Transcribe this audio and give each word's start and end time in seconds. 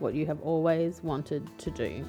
what 0.00 0.14
you 0.14 0.26
have 0.26 0.40
always 0.40 1.02
wanted 1.02 1.46
to 1.58 1.70
do. 1.70 2.04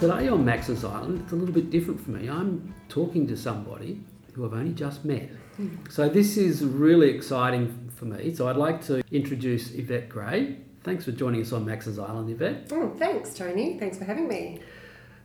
Today 0.00 0.28
on 0.28 0.46
Max's 0.46 0.82
Island, 0.82 1.20
it's 1.22 1.32
a 1.32 1.36
little 1.36 1.54
bit 1.54 1.68
different 1.68 2.02
for 2.02 2.12
me. 2.12 2.26
I'm 2.26 2.74
talking 2.88 3.26
to 3.26 3.36
somebody 3.36 4.00
who 4.32 4.46
I've 4.46 4.54
only 4.54 4.72
just 4.72 5.04
met. 5.04 5.28
Hmm. 5.58 5.76
So 5.90 6.08
this 6.08 6.38
is 6.38 6.64
really 6.64 7.10
exciting 7.10 7.90
for 7.96 8.06
me. 8.06 8.34
So 8.34 8.48
I'd 8.48 8.56
like 8.56 8.82
to 8.86 9.02
introduce 9.12 9.74
Yvette 9.74 10.08
Gray. 10.08 10.56
Thanks 10.84 11.04
for 11.04 11.12
joining 11.12 11.42
us 11.42 11.52
on 11.52 11.66
Max's 11.66 11.98
Island, 11.98 12.30
Yvette. 12.30 12.68
Oh, 12.72 12.94
thanks, 12.96 13.34
Tony. 13.34 13.78
Thanks 13.78 13.98
for 13.98 14.04
having 14.04 14.26
me. 14.26 14.60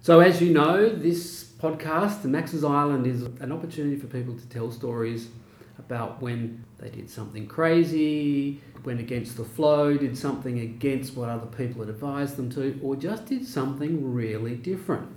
So 0.02 0.20
as 0.20 0.42
you 0.42 0.52
know, 0.52 0.90
this 0.90 1.46
podcast, 1.46 2.22
the 2.23 2.28
Max's 2.28 2.66
Island, 2.66 3.08
is 3.08 3.22
an 3.40 3.53
opportunity 3.53 3.96
for 3.96 4.08
people 4.08 4.38
to 4.38 4.46
tell 4.50 4.73
stories 4.73 5.30
about 5.78 6.22
when 6.22 6.64
they 6.78 6.90
did 6.90 7.09
something 7.09 7.48
crazy, 7.48 8.62
went 8.84 9.00
against 9.00 9.38
the 9.38 9.44
flow, 9.44 9.98
did 9.98 10.18
something 10.18 10.59
against 10.59 11.16
what 11.16 11.30
other 11.30 11.48
people 11.48 11.81
had 11.81 11.90
advised 11.90 12.38
them 12.38 12.50
to, 12.52 12.80
or 12.81 12.95
just 12.95 13.26
did 13.26 13.45
something 13.45 14.14
really 14.14 14.56
different. 14.56 15.09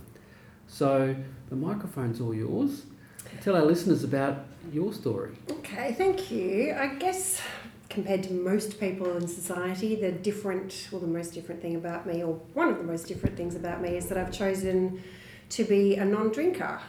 So 0.66 1.14
the 1.48 1.56
microphone's 1.56 2.20
all 2.20 2.34
yours. 2.34 2.84
Tell 3.40 3.56
our 3.56 3.64
listeners 3.64 4.04
about 4.04 4.46
your 4.72 4.92
story. 4.92 5.32
Okay, 5.50 5.94
thank 5.94 6.30
you. 6.30 6.74
I 6.78 6.94
guess 6.94 7.40
compared 7.88 8.22
to 8.22 8.32
most 8.32 8.78
people 8.78 9.16
in 9.16 9.26
society, 9.26 9.94
the 9.96 10.12
different, 10.12 10.88
well, 10.92 11.00
the 11.00 11.06
most 11.06 11.32
different 11.32 11.62
thing 11.62 11.76
about 11.76 12.06
me, 12.06 12.22
or 12.22 12.34
one 12.54 12.68
of 12.68 12.78
the 12.78 12.84
most 12.84 13.06
different 13.06 13.36
things 13.36 13.54
about 13.54 13.80
me, 13.80 13.96
is 13.96 14.06
that 14.08 14.18
I've 14.18 14.32
chosen 14.32 15.02
to 15.50 15.64
be 15.64 15.96
a 15.96 16.04
non 16.04 16.30
drinker. 16.30 16.80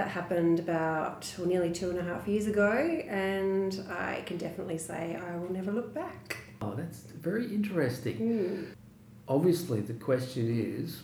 That 0.00 0.08
happened 0.08 0.60
about 0.60 1.30
well, 1.36 1.46
nearly 1.46 1.70
two 1.70 1.90
and 1.90 1.98
a 1.98 2.02
half 2.02 2.26
years 2.26 2.46
ago, 2.46 2.72
and 3.06 3.84
I 3.90 4.22
can 4.24 4.38
definitely 4.38 4.78
say 4.78 5.14
I 5.14 5.36
will 5.36 5.52
never 5.52 5.70
look 5.70 5.92
back. 5.92 6.38
Oh, 6.62 6.74
that's 6.74 7.00
very 7.00 7.54
interesting. 7.54 8.16
Hmm. 8.16 8.64
Obviously, 9.28 9.82
the 9.82 9.92
question 9.92 10.48
is 10.48 11.02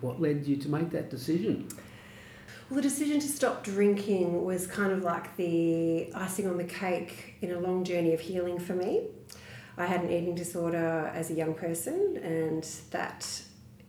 what 0.00 0.20
led 0.20 0.48
you 0.48 0.56
to 0.56 0.68
make 0.68 0.90
that 0.90 1.10
decision? 1.10 1.68
Well, 2.68 2.78
the 2.78 2.82
decision 2.82 3.20
to 3.20 3.28
stop 3.28 3.62
drinking 3.62 4.44
was 4.44 4.66
kind 4.66 4.90
of 4.90 5.04
like 5.04 5.36
the 5.36 6.12
icing 6.12 6.48
on 6.48 6.56
the 6.56 6.64
cake 6.64 7.36
in 7.40 7.52
a 7.52 7.60
long 7.60 7.84
journey 7.84 8.14
of 8.14 8.20
healing 8.20 8.58
for 8.58 8.74
me. 8.74 9.02
I 9.76 9.86
had 9.86 10.00
an 10.00 10.10
eating 10.10 10.34
disorder 10.34 11.12
as 11.14 11.30
a 11.30 11.34
young 11.34 11.54
person, 11.54 12.18
and 12.20 12.64
that 12.90 13.42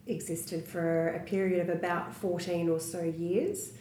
existed 0.06 0.68
for 0.68 1.16
a 1.16 1.20
period 1.22 1.68
of 1.68 1.76
about 1.76 2.14
14 2.14 2.70
or 2.70 2.80
so 2.80 3.02
years. 3.02 3.72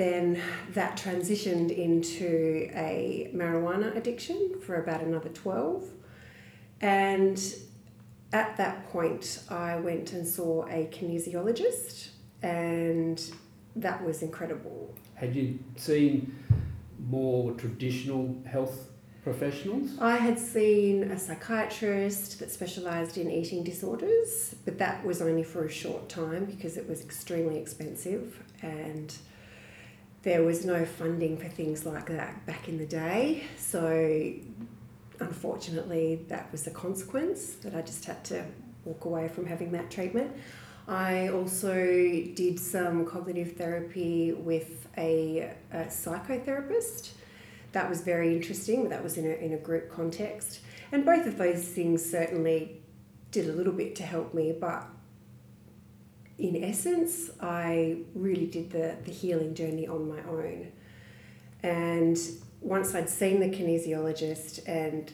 Then 0.00 0.40
that 0.70 0.96
transitioned 0.96 1.76
into 1.76 2.70
a 2.72 3.30
marijuana 3.34 3.94
addiction 3.94 4.58
for 4.64 4.76
about 4.76 5.02
another 5.02 5.28
12. 5.28 5.90
And 6.80 7.38
at 8.32 8.56
that 8.56 8.88
point, 8.88 9.42
I 9.50 9.76
went 9.76 10.14
and 10.14 10.26
saw 10.26 10.64
a 10.68 10.88
kinesiologist, 10.90 12.12
and 12.40 13.22
that 13.76 14.02
was 14.02 14.22
incredible. 14.22 14.94
Had 15.16 15.36
you 15.36 15.58
seen 15.76 16.34
more 17.10 17.52
traditional 17.52 18.34
health 18.46 18.88
professionals? 19.22 19.98
I 20.00 20.16
had 20.16 20.38
seen 20.38 21.10
a 21.10 21.18
psychiatrist 21.18 22.38
that 22.38 22.50
specialised 22.50 23.18
in 23.18 23.30
eating 23.30 23.62
disorders, 23.64 24.54
but 24.64 24.78
that 24.78 25.04
was 25.04 25.20
only 25.20 25.42
for 25.42 25.66
a 25.66 25.70
short 25.70 26.08
time 26.08 26.46
because 26.46 26.78
it 26.78 26.88
was 26.88 27.02
extremely 27.02 27.58
expensive 27.58 28.42
and 28.62 29.14
there 30.22 30.42
was 30.42 30.64
no 30.64 30.84
funding 30.84 31.38
for 31.38 31.48
things 31.48 31.86
like 31.86 32.06
that 32.06 32.44
back 32.46 32.68
in 32.68 32.78
the 32.78 32.86
day. 32.86 33.44
So, 33.56 34.32
unfortunately, 35.18 36.24
that 36.28 36.50
was 36.52 36.64
the 36.64 36.70
consequence 36.70 37.54
that 37.62 37.74
I 37.74 37.82
just 37.82 38.04
had 38.04 38.22
to 38.26 38.44
walk 38.84 39.04
away 39.04 39.28
from 39.28 39.46
having 39.46 39.72
that 39.72 39.90
treatment. 39.90 40.32
I 40.88 41.28
also 41.28 41.74
did 41.74 42.58
some 42.58 43.06
cognitive 43.06 43.56
therapy 43.56 44.32
with 44.32 44.88
a, 44.98 45.54
a 45.72 45.84
psychotherapist. 45.84 47.10
That 47.72 47.88
was 47.88 48.00
very 48.00 48.34
interesting. 48.34 48.88
That 48.88 49.02
was 49.02 49.16
in 49.16 49.24
a, 49.24 49.34
in 49.34 49.52
a 49.52 49.58
group 49.58 49.90
context. 49.90 50.60
And 50.92 51.04
both 51.04 51.26
of 51.26 51.38
those 51.38 51.64
things 51.64 52.04
certainly 52.04 52.82
did 53.30 53.48
a 53.48 53.52
little 53.52 53.72
bit 53.72 53.94
to 53.96 54.02
help 54.02 54.34
me, 54.34 54.52
but 54.52 54.86
in 56.40 56.64
essence, 56.64 57.30
I 57.40 57.98
really 58.14 58.46
did 58.46 58.70
the, 58.70 58.96
the 59.04 59.12
healing 59.12 59.54
journey 59.54 59.86
on 59.86 60.08
my 60.08 60.22
own. 60.22 60.72
And 61.62 62.18
once 62.62 62.94
I'd 62.94 63.10
seen 63.10 63.40
the 63.40 63.50
kinesiologist 63.50 64.66
and 64.66 65.12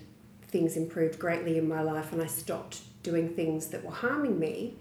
things 0.48 0.76
improved 0.76 1.18
greatly 1.18 1.58
in 1.58 1.68
my 1.68 1.82
life 1.82 2.12
and 2.12 2.22
I 2.22 2.26
stopped 2.26 2.80
doing 3.02 3.28
things 3.28 3.66
that 3.68 3.84
were 3.84 3.92
harming 3.92 4.38
me, 4.38 4.76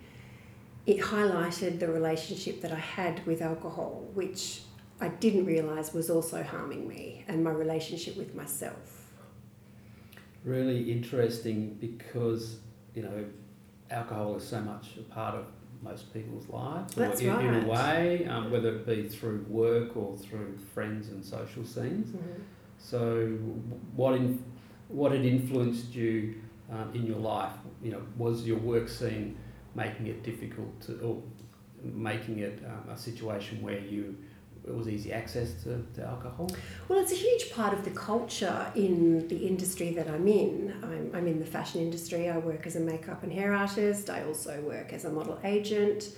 it 0.86 1.00
highlighted 1.00 1.80
the 1.80 1.88
relationship 1.88 2.62
that 2.62 2.72
I 2.72 2.80
had 2.80 3.26
with 3.26 3.42
alcohol, 3.42 4.08
which 4.14 4.62
I 5.02 5.08
didn't 5.08 5.46
realise 5.46 5.94
was 5.94 6.12
also 6.12 6.44
harming 6.44 6.88
me 6.88 7.26
and 7.28 7.44
my 7.44 7.52
relationship 7.52 8.16
with 8.16 8.36
myself. 8.36 9.12
Really 10.44 10.92
interesting 10.92 11.76
because, 11.82 12.60
you 12.94 13.02
know, 13.02 13.26
alcohol 13.90 14.36
is 14.36 14.44
so 14.48 14.62
much 14.62 14.90
a 15.00 15.04
part 15.12 15.34
of 15.34 15.46
most 15.82 16.14
people's 16.14 16.48
lives, 16.50 16.94
That's 16.96 17.22
in, 17.22 17.30
in 17.40 17.64
a 17.64 17.68
way, 17.68 18.26
um, 18.30 18.52
whether 18.52 18.70
it 18.76 18.86
be 18.86 19.08
through 19.08 19.46
work 19.48 19.96
or 19.96 20.18
through 20.18 20.58
friends 20.74 21.10
and 21.10 21.24
social 21.24 21.64
scenes. 21.66 22.16
So, 22.78 23.28
what 23.96 24.16
in, 24.16 24.44
what 24.88 25.12
had 25.12 25.26
influenced 25.26 25.94
you 25.94 26.36
um, 26.72 26.92
in 26.94 27.06
your 27.06 27.18
life? 27.18 27.54
You 27.82 27.92
know, 27.92 28.02
was 28.18 28.46
your 28.46 28.58
work 28.58 28.90
scene 28.90 29.38
making 29.74 30.08
it 30.08 30.24
difficult 30.24 30.80
to, 30.82 31.00
or 31.00 31.22
making 31.84 32.40
it 32.40 32.64
um, 32.66 32.90
a 32.90 32.98
situation 32.98 33.62
where 33.62 33.80
you 33.80 34.16
it 34.68 34.76
was 34.76 34.88
easy 34.88 35.14
access 35.14 35.54
to, 35.64 35.86
to 35.96 36.06
alcohol? 36.06 36.50
Well, 36.88 37.00
it's 37.00 37.12
a 37.12 37.16
huge 37.16 37.52
part 37.52 37.74
of 37.74 37.84
the 37.84 37.92
culture 37.92 38.72
in 38.76 39.28
the 39.28 39.38
industry 39.38 39.92
that 39.94 40.08
I'm 40.08 40.28
in. 40.28 40.74
I'm, 40.84 41.12
I'm 41.14 41.28
in 41.28 41.40
the 41.40 41.46
fashion 41.46 41.82
industry. 41.82 42.30
I 42.30 42.38
work 42.38 42.66
as 42.66 42.76
a 42.76 42.80
makeup 42.80 43.24
and 43.24 43.32
hair 43.32 43.54
artist. 43.54 44.10
I 44.10 44.24
also 44.24 44.62
work 44.62 44.94
as 44.94 45.06
a 45.06 45.12
model 45.12 45.40
agent. 45.44 46.16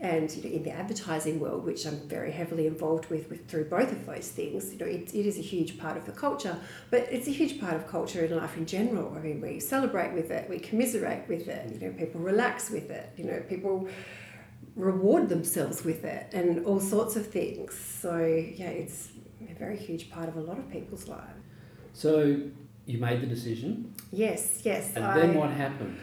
And 0.00 0.34
you 0.34 0.42
know, 0.42 0.56
in 0.56 0.62
the 0.62 0.70
advertising 0.70 1.40
world, 1.40 1.66
which 1.66 1.84
I'm 1.84 2.08
very 2.08 2.32
heavily 2.32 2.66
involved 2.66 3.10
with, 3.10 3.28
with 3.28 3.46
through 3.48 3.66
both 3.66 3.92
of 3.92 4.06
those 4.06 4.28
things, 4.28 4.72
you 4.72 4.78
know, 4.78 4.86
it, 4.86 5.14
it 5.14 5.26
is 5.26 5.36
a 5.36 5.42
huge 5.42 5.78
part 5.78 5.98
of 5.98 6.06
the 6.06 6.12
culture. 6.12 6.56
But 6.90 7.06
it's 7.10 7.28
a 7.28 7.32
huge 7.32 7.60
part 7.60 7.74
of 7.74 7.86
culture 7.86 8.24
in 8.24 8.34
life 8.34 8.56
in 8.56 8.64
general. 8.64 9.14
I 9.14 9.20
mean, 9.20 9.42
we 9.42 9.60
celebrate 9.60 10.14
with 10.14 10.30
it, 10.30 10.48
we 10.48 10.58
commiserate 10.58 11.28
with 11.28 11.48
it. 11.48 11.74
You 11.74 11.80
know, 11.86 11.92
people 11.92 12.20
relax 12.20 12.70
with 12.70 12.90
it. 12.90 13.10
You 13.18 13.24
know, 13.24 13.42
people 13.46 13.88
reward 14.76 15.28
themselves 15.28 15.84
with 15.84 16.04
it 16.04 16.32
and 16.32 16.64
all 16.64 16.80
sorts 16.80 17.16
of 17.16 17.26
things. 17.26 17.74
So, 17.74 18.18
yeah, 18.18 18.68
it's 18.68 19.10
a 19.48 19.54
very 19.54 19.76
huge 19.76 20.10
part 20.10 20.28
of 20.28 20.36
a 20.36 20.40
lot 20.40 20.58
of 20.58 20.70
people's 20.70 21.08
lives. 21.08 21.44
So 21.92 22.40
you 22.86 22.98
made 22.98 23.20
the 23.20 23.26
decision, 23.26 23.94
Yes, 24.12 24.62
yes. 24.64 24.92
and 24.96 25.04
I, 25.04 25.18
then 25.18 25.34
what 25.34 25.50
happened? 25.50 25.98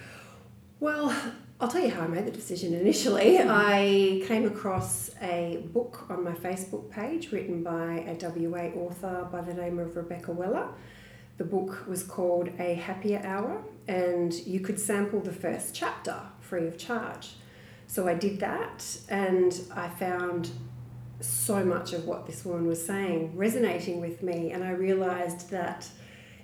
Well, 0.80 1.16
I'll 1.60 1.68
tell 1.68 1.82
you 1.82 1.90
how 1.90 2.02
I 2.02 2.08
made 2.08 2.26
the 2.26 2.32
decision 2.32 2.74
initially. 2.74 3.38
Mm-hmm. 3.40 3.50
I 3.50 4.24
came 4.28 4.46
across 4.46 5.10
a 5.22 5.64
book 5.74 6.06
on 6.10 6.24
my 6.24 6.34
Facebook 6.34 6.90
page 6.92 7.32
written 7.32 7.64
by 7.64 8.06
a 8.08 8.16
WA 8.22 8.68
author 8.80 9.28
by 9.32 9.42
the 9.42 9.54
name 9.54 9.80
of 9.80 9.96
Rebecca 9.96 10.32
Weller. 10.32 10.68
The 11.38 11.46
book 11.46 11.88
was 11.88 12.04
called 12.04 12.50
A 12.60 12.76
Happier 12.76 13.22
Hour, 13.24 13.64
and 13.88 14.34
you 14.46 14.60
could 14.60 14.80
sample 14.80 15.20
the 15.20 15.34
first 15.34 15.74
chapter 15.74 16.20
free 16.40 16.68
of 16.68 16.78
charge. 16.78 17.36
So 17.88 18.08
I 18.08 18.14
did 18.14 18.40
that, 18.42 18.86
and 19.10 19.60
I 19.74 19.88
found 19.90 20.52
so 21.20 21.64
much 21.64 21.94
of 21.94 22.06
what 22.06 22.28
this 22.28 22.46
woman 22.46 22.68
was 22.68 22.86
saying 22.86 23.36
resonating 23.36 24.02
with 24.02 24.22
me, 24.22 24.52
and 24.52 24.64
I 24.64 24.72
realized 24.72 25.50
that 25.50 25.90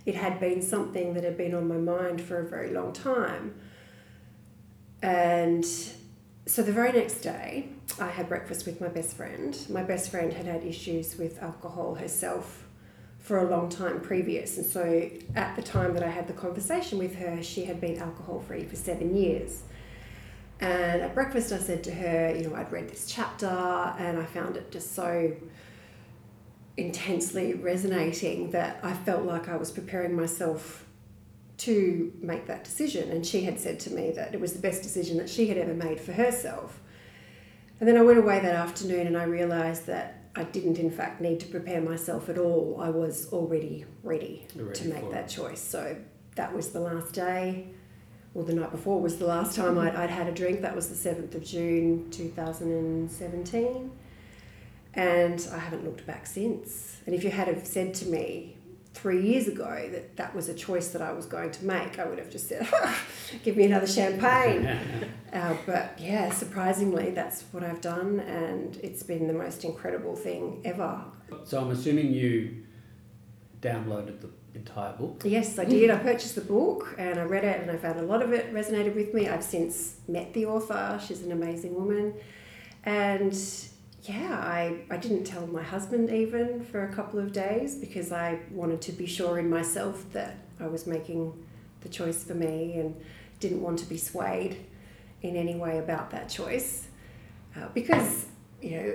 it 0.06 0.16
had 0.16 0.40
been 0.40 0.62
something 0.62 1.13
that 1.13 1.24
had 1.24 1.38
been 1.38 1.54
on 1.54 1.68
my 1.68 1.78
mind 1.78 2.22
for 2.22 2.40
a 2.40 2.48
very 2.48 2.72
long 2.72 2.92
time. 2.92 3.54
And 5.01 5.66
so 6.45 6.63
the 6.63 6.72
very 6.72 6.92
next 6.92 7.22
day, 7.22 7.69
I 8.00 8.07
had 8.07 8.28
breakfast 8.28 8.66
with 8.66 8.81
my 8.81 8.88
best 8.88 9.16
friend. 9.16 9.57
My 9.69 9.84
best 9.84 10.10
friend 10.10 10.34
had 10.34 10.45
had 10.45 10.63
issues 10.63 11.18
with 11.18 11.42
alcohol 11.42 11.95
herself 11.95 12.66
for 13.19 13.40
a 13.40 13.50
long 13.50 13.69
time 13.69 14.01
previous. 14.01 14.57
And 14.57 14.66
so 14.66 15.10
at 15.36 15.56
the 15.56 15.62
time 15.62 15.94
that 15.94 16.04
I 16.04 16.10
had 16.10 16.28
the 16.28 16.34
conversation 16.34 16.98
with 16.98 17.16
her, 17.16 17.42
she 17.42 17.66
had 17.66 17.80
been 17.80 17.98
alcohol 17.98 18.42
free 18.42 18.66
for 18.66 18.75
seven 18.75 19.16
years. 19.16 19.63
And 20.60 21.02
at 21.02 21.14
breakfast, 21.14 21.52
I 21.52 21.58
said 21.58 21.84
to 21.86 21.94
her, 21.94 22.36
you 22.36 22.48
know, 22.48 22.56
I'd 22.56 22.72
read 22.72 22.90
this 22.90 23.06
chapter 23.08 23.48
and 23.48 24.18
I 24.18 24.26
found 24.26 24.56
it 24.56 24.72
just 24.72 24.94
so 24.94 25.36
intensely 26.78 27.54
resonating 27.54 28.52
that 28.52 28.80
I 28.82 28.94
felt 28.94 29.26
like 29.26 29.50
I 29.50 29.58
was 29.58 29.72
preparing 29.72 30.16
myself 30.16 30.86
to 31.58 32.12
make 32.22 32.48
that 32.48 32.64
decision. 32.64 33.12
And 33.12 33.26
she 33.26 33.44
had 33.44 33.60
said 33.60 33.80
to 33.82 33.92
me 33.92 34.12
that 34.12 34.34
it 34.34 34.40
was 34.40 34.54
the 34.54 34.60
best 34.60 34.84
decision 34.84 35.18
that 35.18 35.30
she 35.30 35.48
had 35.48 35.58
ever 35.58 35.74
made 35.74 36.00
for 36.00 36.14
herself. 36.14 36.80
And 37.80 37.88
then 37.88 37.98
I 37.98 38.02
went 38.02 38.20
away 38.20 38.40
that 38.40 38.56
afternoon 38.56 39.08
and 39.08 39.18
I 39.18 39.24
realised 39.24 39.86
that 39.88 40.24
I 40.36 40.44
didn't, 40.44 40.80
in 40.80 40.90
fact, 40.90 41.22
need 41.22 41.40
to 41.42 41.48
prepare 41.48 41.82
myself 41.82 42.28
at 42.30 42.38
all. 42.38 42.78
I 42.80 42.90
was 42.90 43.32
already 43.32 43.86
ready 44.02 44.48
ready 44.56 44.80
to 44.80 44.88
make 44.88 45.12
that 45.12 45.30
choice. 45.30 45.62
So 45.62 45.98
that 46.36 46.56
was 46.56 46.70
the 46.70 46.80
last 46.80 47.14
day. 47.14 47.68
Well, 48.33 48.45
the 48.45 48.53
night 48.53 48.71
before 48.71 49.00
was 49.00 49.18
the 49.18 49.27
last 49.27 49.56
time 49.56 49.77
I'd, 49.77 49.95
I'd 49.95 50.09
had 50.09 50.27
a 50.27 50.31
drink. 50.31 50.62
That 50.62 50.75
was 50.75 50.89
the 50.89 51.09
7th 51.09 51.35
of 51.35 51.44
June 51.44 52.09
2017. 52.09 53.91
And 54.95 55.47
I 55.51 55.57
haven't 55.59 55.85
looked 55.85 56.06
back 56.07 56.25
since. 56.25 56.97
And 57.06 57.13
if 57.13 57.24
you 57.24 57.30
had 57.30 57.47
have 57.47 57.65
said 57.65 57.94
to 57.95 58.06
me 58.07 58.57
three 58.94 59.21
years 59.27 59.47
ago 59.47 59.89
that 59.91 60.15
that 60.18 60.35
was 60.35 60.50
a 60.50 60.53
choice 60.53 60.89
that 60.89 61.01
I 61.01 61.12
was 61.12 61.25
going 61.25 61.51
to 61.51 61.65
make, 61.65 62.00
I 62.00 62.06
would 62.06 62.19
have 62.19 62.30
just 62.31 62.47
said, 62.47 62.68
give 63.44 63.57
me 63.57 63.65
another 63.65 63.88
champagne. 63.88 64.69
Uh, 65.33 65.57
but 65.65 65.97
yeah, 66.00 66.30
surprisingly, 66.30 67.09
that's 67.09 67.41
what 67.51 67.63
I've 67.63 67.81
done, 67.81 68.19
and 68.19 68.77
it's 68.83 69.01
been 69.01 69.25
the 69.25 69.33
most 69.33 69.63
incredible 69.63 70.15
thing 70.15 70.62
ever. 70.63 71.03
So 71.44 71.59
I'm 71.59 71.71
assuming 71.71 72.13
you 72.13 72.63
downloaded 73.59 74.21
the 74.21 74.30
entire 74.56 74.94
book. 74.94 75.24
Yes, 75.26 75.58
I 75.60 75.66
did. 75.66 75.90
I 75.90 75.98
purchased 75.98 76.36
the 76.36 76.42
book 76.42 76.96
and 76.98 77.20
I 77.20 77.24
read 77.24 77.44
it, 77.44 77.62
and 77.62 77.72
I 77.72 77.78
found 77.78 78.00
a 78.00 78.04
lot 78.04 78.22
of 78.22 78.32
it 78.34 78.54
resonated 78.54 78.96
with 78.96 79.14
me. 79.14 79.28
I've 79.28 79.44
since 79.44 79.96
met 80.08 80.34
the 80.34 80.46
author, 80.46 81.00
she's 81.06 81.22
an 81.22 81.32
amazing 81.32 81.74
woman. 81.76 82.14
And 82.86 83.38
yeah, 84.04 84.38
I, 84.38 84.82
I 84.90 84.98
didn't 84.98 85.24
tell 85.24 85.48
my 85.48 85.64
husband 85.64 86.10
even 86.10 86.64
for 86.64 86.84
a 86.84 86.94
couple 86.94 87.20
of 87.20 87.32
days 87.32 87.76
because 87.76 88.12
I 88.12 88.40
wanted 88.52 88.82
to 88.82 88.92
be 88.92 89.06
sure 89.06 89.40
in 89.40 89.50
myself 89.50 90.06
that 90.12 90.36
I 90.60 90.68
was 90.68 90.86
making 90.86 91.46
the 91.82 91.90
choice 91.90 92.24
for 92.24 92.34
me 92.34 92.78
and 92.78 92.96
didn't 93.40 93.62
want 93.62 93.80
to 93.80 93.86
be 93.86 93.98
swayed 93.98 94.66
in 95.22 95.36
any 95.36 95.56
way 95.56 95.80
about 95.80 96.12
that 96.12 96.30
choice. 96.30 96.88
Uh, 97.56 97.68
because, 97.74 98.26
you 98.62 98.72
know, 98.72 98.94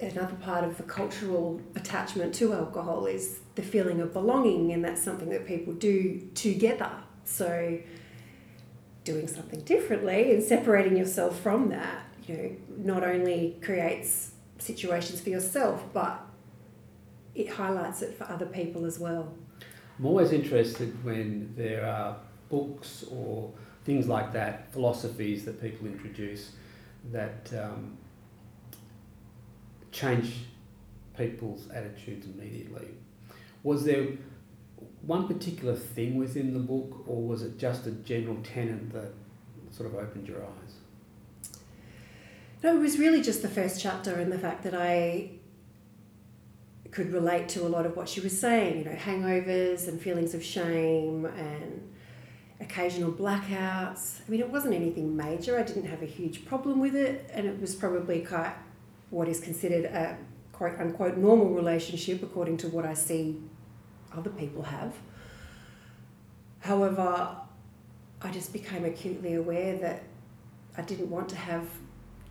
another 0.00 0.36
part 0.36 0.64
of 0.64 0.76
the 0.76 0.82
cultural 0.84 1.60
attachment 1.74 2.34
to 2.36 2.52
alcohol 2.52 3.06
is 3.06 3.40
the 3.54 3.62
feeling 3.62 4.00
of 4.00 4.12
belonging, 4.12 4.72
and 4.72 4.84
that's 4.84 5.02
something 5.02 5.28
that 5.30 5.46
people 5.46 5.72
do 5.74 6.28
together. 6.34 6.90
So, 7.24 7.78
doing 9.04 9.26
something 9.26 9.60
differently 9.60 10.32
and 10.32 10.42
separating 10.42 10.96
yourself 10.96 11.40
from 11.40 11.70
that, 11.70 12.02
you 12.26 12.36
know, 12.36 12.56
not 12.92 13.04
only 13.04 13.56
creates 13.62 14.32
situations 14.58 15.20
for 15.20 15.30
yourself, 15.30 15.82
but 15.92 16.20
it 17.34 17.48
highlights 17.48 18.02
it 18.02 18.16
for 18.16 18.24
other 18.24 18.46
people 18.46 18.84
as 18.84 18.98
well. 18.98 19.32
I'm 19.98 20.06
always 20.06 20.32
interested 20.32 21.04
when 21.04 21.52
there 21.56 21.84
are 21.84 22.16
books 22.48 23.04
or 23.10 23.50
things 23.84 24.06
like 24.06 24.32
that, 24.32 24.72
philosophies 24.72 25.44
that 25.44 25.60
people 25.60 25.86
introduce 25.86 26.52
that 27.12 27.50
um, 27.58 27.96
change 29.98 30.32
people's 31.16 31.68
attitudes 31.70 32.26
immediately. 32.26 32.88
Was 33.62 33.84
there 33.84 34.06
one 35.02 35.26
particular 35.26 35.74
thing 35.74 36.16
within 36.16 36.52
the 36.52 36.60
book, 36.60 37.04
or 37.08 37.20
was 37.22 37.42
it 37.42 37.58
just 37.58 37.86
a 37.86 37.90
general 37.90 38.36
tenet 38.42 38.92
that 38.92 39.12
sort 39.70 39.88
of 39.88 39.96
opened 39.96 40.28
your 40.28 40.42
eyes? 40.42 41.50
No, 42.62 42.76
it 42.76 42.80
was 42.80 42.98
really 42.98 43.22
just 43.22 43.42
the 43.42 43.48
first 43.48 43.80
chapter 43.80 44.14
and 44.14 44.30
the 44.30 44.38
fact 44.38 44.62
that 44.64 44.74
I 44.74 45.30
could 46.90 47.12
relate 47.12 47.48
to 47.50 47.62
a 47.66 47.68
lot 47.68 47.84
of 47.84 47.96
what 47.96 48.08
she 48.08 48.20
was 48.20 48.38
saying, 48.38 48.78
you 48.78 48.84
know, 48.84 48.96
hangovers 48.96 49.88
and 49.88 50.00
feelings 50.00 50.34
of 50.34 50.42
shame 50.42 51.26
and 51.26 51.82
occasional 52.60 53.12
blackouts. 53.12 54.20
I 54.26 54.30
mean, 54.30 54.40
it 54.40 54.50
wasn't 54.50 54.74
anything 54.74 55.16
major. 55.16 55.58
I 55.58 55.62
didn't 55.62 55.84
have 55.84 56.02
a 56.02 56.06
huge 56.06 56.44
problem 56.46 56.80
with 56.80 56.94
it, 56.96 57.28
and 57.32 57.46
it 57.46 57.60
was 57.60 57.74
probably 57.74 58.20
quite 58.24 58.54
what 59.10 59.28
is 59.28 59.40
considered 59.40 59.84
a 59.86 60.18
quote 60.52 60.78
unquote 60.80 61.16
normal 61.16 61.50
relationship 61.50 62.22
according 62.22 62.56
to 62.58 62.68
what 62.68 62.84
I 62.84 62.94
see 62.94 63.40
other 64.16 64.30
people 64.30 64.62
have. 64.62 64.94
However, 66.60 67.36
I 68.20 68.30
just 68.30 68.52
became 68.52 68.84
acutely 68.84 69.34
aware 69.34 69.76
that 69.78 70.02
I 70.76 70.82
didn't 70.82 71.10
want 71.10 71.28
to 71.30 71.36
have 71.36 71.68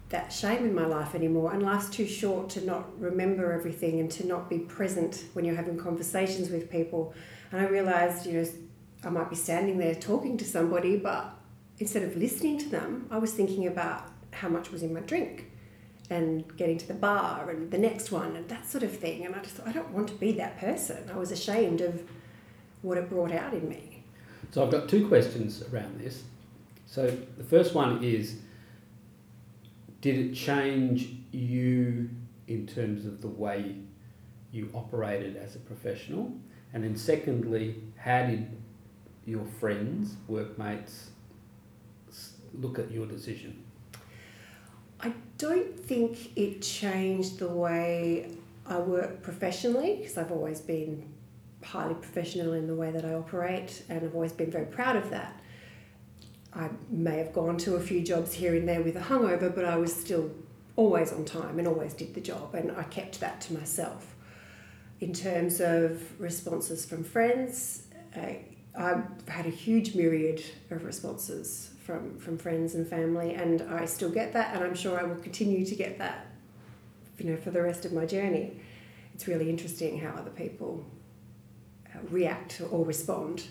that 0.09 0.31
shame 0.31 0.65
in 0.65 0.75
my 0.75 0.85
life 0.85 1.15
anymore. 1.15 1.53
And 1.53 1.63
life's 1.63 1.89
too 1.89 2.07
short 2.07 2.49
to 2.51 2.65
not 2.65 2.99
remember 2.99 3.51
everything 3.51 3.99
and 3.99 4.09
to 4.11 4.25
not 4.25 4.49
be 4.49 4.59
present 4.59 5.25
when 5.33 5.45
you're 5.45 5.55
having 5.55 5.77
conversations 5.77 6.49
with 6.49 6.69
people. 6.69 7.13
And 7.51 7.61
I 7.61 7.65
realized, 7.65 8.25
you 8.25 8.33
know, 8.33 8.45
I 9.03 9.09
might 9.09 9.29
be 9.29 9.35
standing 9.35 9.77
there 9.77 9.95
talking 9.95 10.37
to 10.37 10.45
somebody, 10.45 10.97
but 10.97 11.33
instead 11.79 12.03
of 12.03 12.15
listening 12.15 12.57
to 12.59 12.69
them, 12.69 13.07
I 13.11 13.17
was 13.17 13.33
thinking 13.33 13.67
about 13.67 14.09
how 14.31 14.49
much 14.49 14.71
was 14.71 14.83
in 14.83 14.93
my 14.93 15.01
drink 15.01 15.46
and 16.09 16.55
getting 16.57 16.77
to 16.77 16.87
the 16.87 16.93
bar 16.93 17.49
and 17.49 17.69
the 17.71 17.77
next 17.77 18.11
one 18.11 18.35
and 18.35 18.47
that 18.49 18.65
sort 18.65 18.83
of 18.83 18.95
thing. 18.97 19.25
And 19.25 19.35
I 19.35 19.39
just 19.39 19.55
thought, 19.55 19.67
I 19.67 19.71
don't 19.71 19.91
want 19.91 20.07
to 20.09 20.15
be 20.15 20.31
that 20.33 20.57
person. 20.59 21.09
I 21.13 21.17
was 21.17 21.31
ashamed 21.31 21.81
of 21.81 22.03
what 22.81 22.97
it 22.97 23.09
brought 23.09 23.31
out 23.31 23.53
in 23.53 23.67
me. 23.67 24.03
So 24.51 24.63
I've 24.63 24.71
got 24.71 24.87
two 24.87 25.07
questions 25.07 25.63
around 25.71 25.99
this. 25.99 26.23
So 26.85 27.07
the 27.37 27.43
first 27.43 27.73
one 27.75 28.03
is 28.03 28.37
Did 30.01 30.17
it 30.17 30.33
change 30.33 31.09
you 31.31 32.09
in 32.47 32.67
terms 32.67 33.05
of 33.05 33.21
the 33.21 33.27
way 33.27 33.75
you 34.51 34.69
operated 34.73 35.35
as 35.35 35.55
a 35.55 35.59
professional? 35.59 36.31
And 36.73 36.83
then 36.83 36.95
secondly, 36.95 37.81
how 37.97 38.25
did 38.27 38.47
your 39.25 39.45
friends, 39.59 40.15
workmates 40.27 41.09
look 42.53 42.79
at 42.79 42.91
your 42.91 43.05
decision? 43.05 43.63
Don't 45.37 45.79
think 45.79 46.35
it 46.35 46.61
changed 46.61 47.39
the 47.39 47.47
way 47.47 48.31
I 48.65 48.79
work 48.79 49.21
professionally 49.21 49.97
because 49.97 50.17
I've 50.17 50.31
always 50.31 50.61
been 50.61 51.13
highly 51.63 51.93
professional 51.95 52.53
in 52.53 52.67
the 52.67 52.75
way 52.75 52.91
that 52.91 53.05
I 53.05 53.13
operate 53.13 53.83
and 53.89 54.03
I've 54.03 54.15
always 54.15 54.33
been 54.33 54.49
very 54.49 54.65
proud 54.65 54.95
of 54.95 55.09
that. 55.11 55.39
I 56.53 56.69
may 56.89 57.17
have 57.17 57.33
gone 57.33 57.57
to 57.59 57.75
a 57.75 57.79
few 57.79 58.01
jobs 58.01 58.33
here 58.33 58.55
and 58.55 58.67
there 58.67 58.81
with 58.81 58.95
a 58.95 59.01
hungover, 59.01 59.53
but 59.53 59.63
I 59.65 59.75
was 59.75 59.95
still 59.95 60.31
always 60.75 61.13
on 61.13 61.25
time 61.25 61.59
and 61.59 61.67
always 61.67 61.93
did 61.93 62.15
the 62.15 62.21
job, 62.21 62.55
and 62.55 62.71
I 62.71 62.83
kept 62.83 63.19
that 63.19 63.41
to 63.41 63.53
myself. 63.53 64.15
In 64.99 65.13
terms 65.13 65.59
of 65.59 66.19
responses 66.19 66.85
from 66.85 67.03
friends, 67.03 67.83
I, 68.15 68.45
I've 68.75 69.03
had 69.27 69.45
a 69.45 69.51
huge 69.51 69.93
myriad 69.93 70.43
of 70.71 70.83
responses 70.83 71.71
from, 71.87 72.17
from 72.19 72.37
friends 72.37 72.75
and 72.75 72.85
family, 72.85 73.33
and 73.33 73.61
I 73.61 73.85
still 73.85 74.09
get 74.09 74.33
that, 74.33 74.53
and 74.53 74.61
I'm 74.61 74.75
sure 74.75 74.99
I 74.99 75.03
will 75.03 75.15
continue 75.15 75.65
to 75.65 75.73
get 75.73 75.97
that, 75.99 76.27
you 77.17 77.31
know, 77.31 77.37
for 77.37 77.49
the 77.49 77.61
rest 77.61 77.85
of 77.85 77.93
my 77.93 78.05
journey. 78.05 78.59
It's 79.15 79.25
really 79.25 79.49
interesting 79.49 79.97
how 79.97 80.09
other 80.09 80.29
people 80.29 80.85
uh, 81.87 81.99
react 82.09 82.61
or 82.69 82.85
respond 82.85 83.43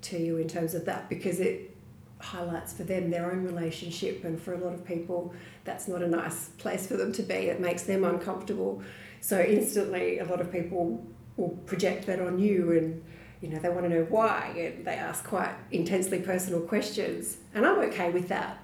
to 0.00 0.18
you 0.18 0.38
in 0.38 0.48
terms 0.48 0.74
of 0.74 0.86
that 0.86 1.10
because 1.10 1.38
it 1.38 1.76
highlights 2.18 2.72
for 2.72 2.84
them 2.84 3.10
their 3.10 3.30
own 3.30 3.44
relationship, 3.44 4.24
and 4.24 4.40
for 4.40 4.54
a 4.54 4.58
lot 4.58 4.72
of 4.72 4.82
people, 4.82 5.34
that's 5.64 5.86
not 5.86 6.02
a 6.02 6.08
nice 6.08 6.48
place 6.56 6.86
for 6.86 6.96
them 6.96 7.12
to 7.12 7.22
be. 7.22 7.34
It 7.34 7.60
makes 7.60 7.82
them 7.82 8.04
uncomfortable. 8.04 8.82
So 9.20 9.38
instantly, 9.38 10.18
a 10.18 10.24
lot 10.24 10.40
of 10.40 10.50
people 10.50 11.06
will 11.36 11.50
project 11.66 12.06
that 12.06 12.20
on 12.20 12.38
you, 12.38 12.72
and 12.72 13.04
you 13.40 13.48
know 13.48 13.58
they 13.58 13.68
want 13.68 13.82
to 13.82 13.88
know 13.88 14.04
why, 14.08 14.52
and 14.56 14.84
they 14.84 14.94
ask 14.94 15.24
quite 15.24 15.54
intensely 15.70 16.20
personal 16.20 16.60
questions, 16.60 17.38
and 17.54 17.66
I'm 17.66 17.78
okay 17.90 18.10
with 18.10 18.28
that, 18.28 18.58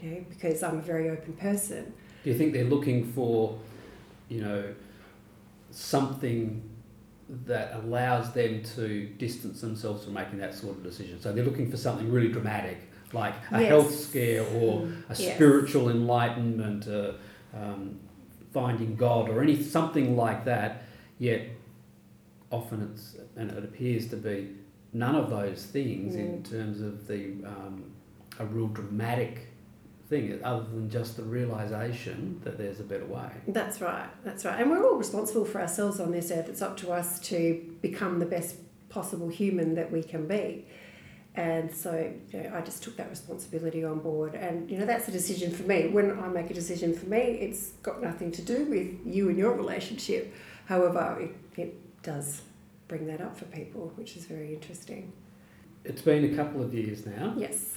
you 0.00 0.10
know, 0.10 0.24
because 0.28 0.62
I'm 0.62 0.78
a 0.78 0.82
very 0.82 1.10
open 1.10 1.32
person. 1.34 1.92
Do 2.24 2.30
you 2.30 2.38
think 2.38 2.52
they're 2.52 2.64
looking 2.64 3.12
for, 3.12 3.58
you 4.28 4.40
know, 4.42 4.74
something 5.70 6.62
that 7.46 7.74
allows 7.74 8.32
them 8.32 8.62
to 8.76 9.06
distance 9.18 9.60
themselves 9.60 10.04
from 10.04 10.14
making 10.14 10.38
that 10.38 10.54
sort 10.54 10.76
of 10.76 10.82
decision? 10.82 11.20
So 11.20 11.32
they're 11.32 11.44
looking 11.44 11.70
for 11.70 11.76
something 11.76 12.10
really 12.12 12.28
dramatic, 12.28 12.78
like 13.12 13.34
a 13.50 13.60
Yes. 13.60 13.68
health 13.68 13.94
scare 13.94 14.44
or 14.54 14.86
a 15.08 15.14
Yes. 15.16 15.34
spiritual 15.34 15.90
enlightenment, 15.90 16.86
uh, 16.86 17.12
um, 17.54 17.98
finding 18.52 18.96
God, 18.96 19.28
or 19.28 19.42
any 19.42 19.60
something 19.62 20.16
like 20.16 20.44
that. 20.44 20.82
Yet 21.18 21.48
often 22.52 22.90
it's 22.92 23.16
and 23.36 23.50
it 23.50 23.64
appears 23.64 24.08
to 24.08 24.16
be 24.16 24.50
none 24.92 25.16
of 25.16 25.30
those 25.30 25.64
things 25.64 26.14
in 26.14 26.42
terms 26.42 26.80
of 26.80 27.08
the 27.08 27.34
um, 27.44 27.90
a 28.38 28.46
real 28.46 28.68
dramatic 28.68 29.48
thing, 30.08 30.38
other 30.44 30.64
than 30.64 30.90
just 30.90 31.16
the 31.16 31.22
realization 31.22 32.40
that 32.44 32.58
there's 32.58 32.80
a 32.80 32.84
better 32.84 33.06
way. 33.06 33.30
That's 33.48 33.80
right, 33.80 34.08
that's 34.24 34.44
right. 34.44 34.60
And 34.60 34.70
we're 34.70 34.86
all 34.86 34.96
responsible 34.96 35.44
for 35.44 35.60
ourselves 35.60 36.00
on 36.00 36.12
this 36.12 36.30
earth. 36.30 36.48
It's 36.48 36.62
up 36.62 36.76
to 36.78 36.92
us 36.92 37.18
to 37.30 37.76
become 37.80 38.18
the 38.18 38.26
best 38.26 38.56
possible 38.90 39.28
human 39.28 39.74
that 39.74 39.90
we 39.90 40.02
can 40.02 40.28
be. 40.28 40.66
And 41.34 41.74
so 41.74 42.12
you 42.30 42.42
know, 42.42 42.52
I 42.54 42.60
just 42.60 42.82
took 42.82 42.96
that 42.98 43.08
responsibility 43.08 43.84
on 43.84 44.00
board. 44.00 44.34
And, 44.34 44.70
you 44.70 44.76
know, 44.76 44.84
that's 44.84 45.08
a 45.08 45.10
decision 45.10 45.50
for 45.50 45.62
me. 45.62 45.88
When 45.88 46.18
I 46.20 46.28
make 46.28 46.50
a 46.50 46.54
decision 46.54 46.94
for 46.94 47.06
me, 47.06 47.18
it's 47.18 47.70
got 47.82 48.02
nothing 48.02 48.30
to 48.32 48.42
do 48.42 48.66
with 48.66 48.98
you 49.06 49.30
and 49.30 49.38
your 49.38 49.52
relationship. 49.54 50.34
However, 50.66 51.16
it, 51.20 51.58
it 51.58 51.74
does 52.02 52.42
bring 52.88 53.06
that 53.06 53.20
up 53.20 53.36
for 53.36 53.46
people, 53.46 53.92
which 53.96 54.16
is 54.16 54.26
very 54.26 54.54
interesting. 54.54 55.12
It's 55.84 56.02
been 56.02 56.32
a 56.32 56.36
couple 56.36 56.62
of 56.62 56.74
years 56.74 57.06
now. 57.06 57.34
Yes. 57.36 57.74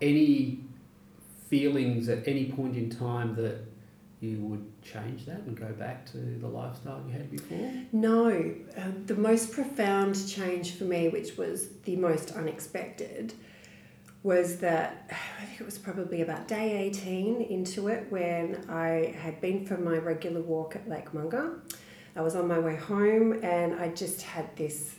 Any 0.00 0.60
feelings 1.48 2.08
at 2.08 2.26
any 2.26 2.46
point 2.46 2.76
in 2.76 2.90
time 2.90 3.34
that 3.36 3.64
you 4.20 4.38
would 4.38 4.64
change 4.82 5.26
that 5.26 5.40
and 5.40 5.56
go 5.58 5.72
back 5.72 6.06
to 6.06 6.18
the 6.18 6.48
lifestyle 6.48 7.02
you 7.06 7.12
had 7.12 7.30
before? 7.30 7.70
No, 7.92 8.54
uh, 8.76 8.90
the 9.06 9.14
most 9.14 9.52
profound 9.52 10.28
change 10.28 10.72
for 10.76 10.84
me, 10.84 11.08
which 11.08 11.36
was 11.36 11.68
the 11.84 11.96
most 11.96 12.32
unexpected, 12.32 13.34
was 14.22 14.58
that 14.58 15.10
I 15.40 15.44
think 15.44 15.60
it 15.60 15.64
was 15.64 15.78
probably 15.78 16.22
about 16.22 16.48
day 16.48 16.78
18 16.86 17.42
into 17.42 17.88
it 17.88 18.06
when 18.10 18.64
I 18.68 19.14
had 19.18 19.40
been 19.40 19.66
for 19.66 19.76
my 19.76 19.98
regular 19.98 20.40
walk 20.40 20.76
at 20.76 20.88
Lake 20.88 21.12
Monger. 21.12 21.60
I 22.16 22.20
was 22.20 22.36
on 22.36 22.46
my 22.46 22.58
way 22.58 22.76
home 22.76 23.40
and 23.42 23.74
I 23.74 23.88
just 23.88 24.22
had 24.22 24.54
this 24.56 24.96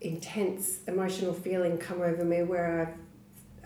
intense 0.00 0.80
emotional 0.86 1.32
feeling 1.32 1.78
come 1.78 2.00
over 2.02 2.24
me 2.24 2.42
where 2.42 2.94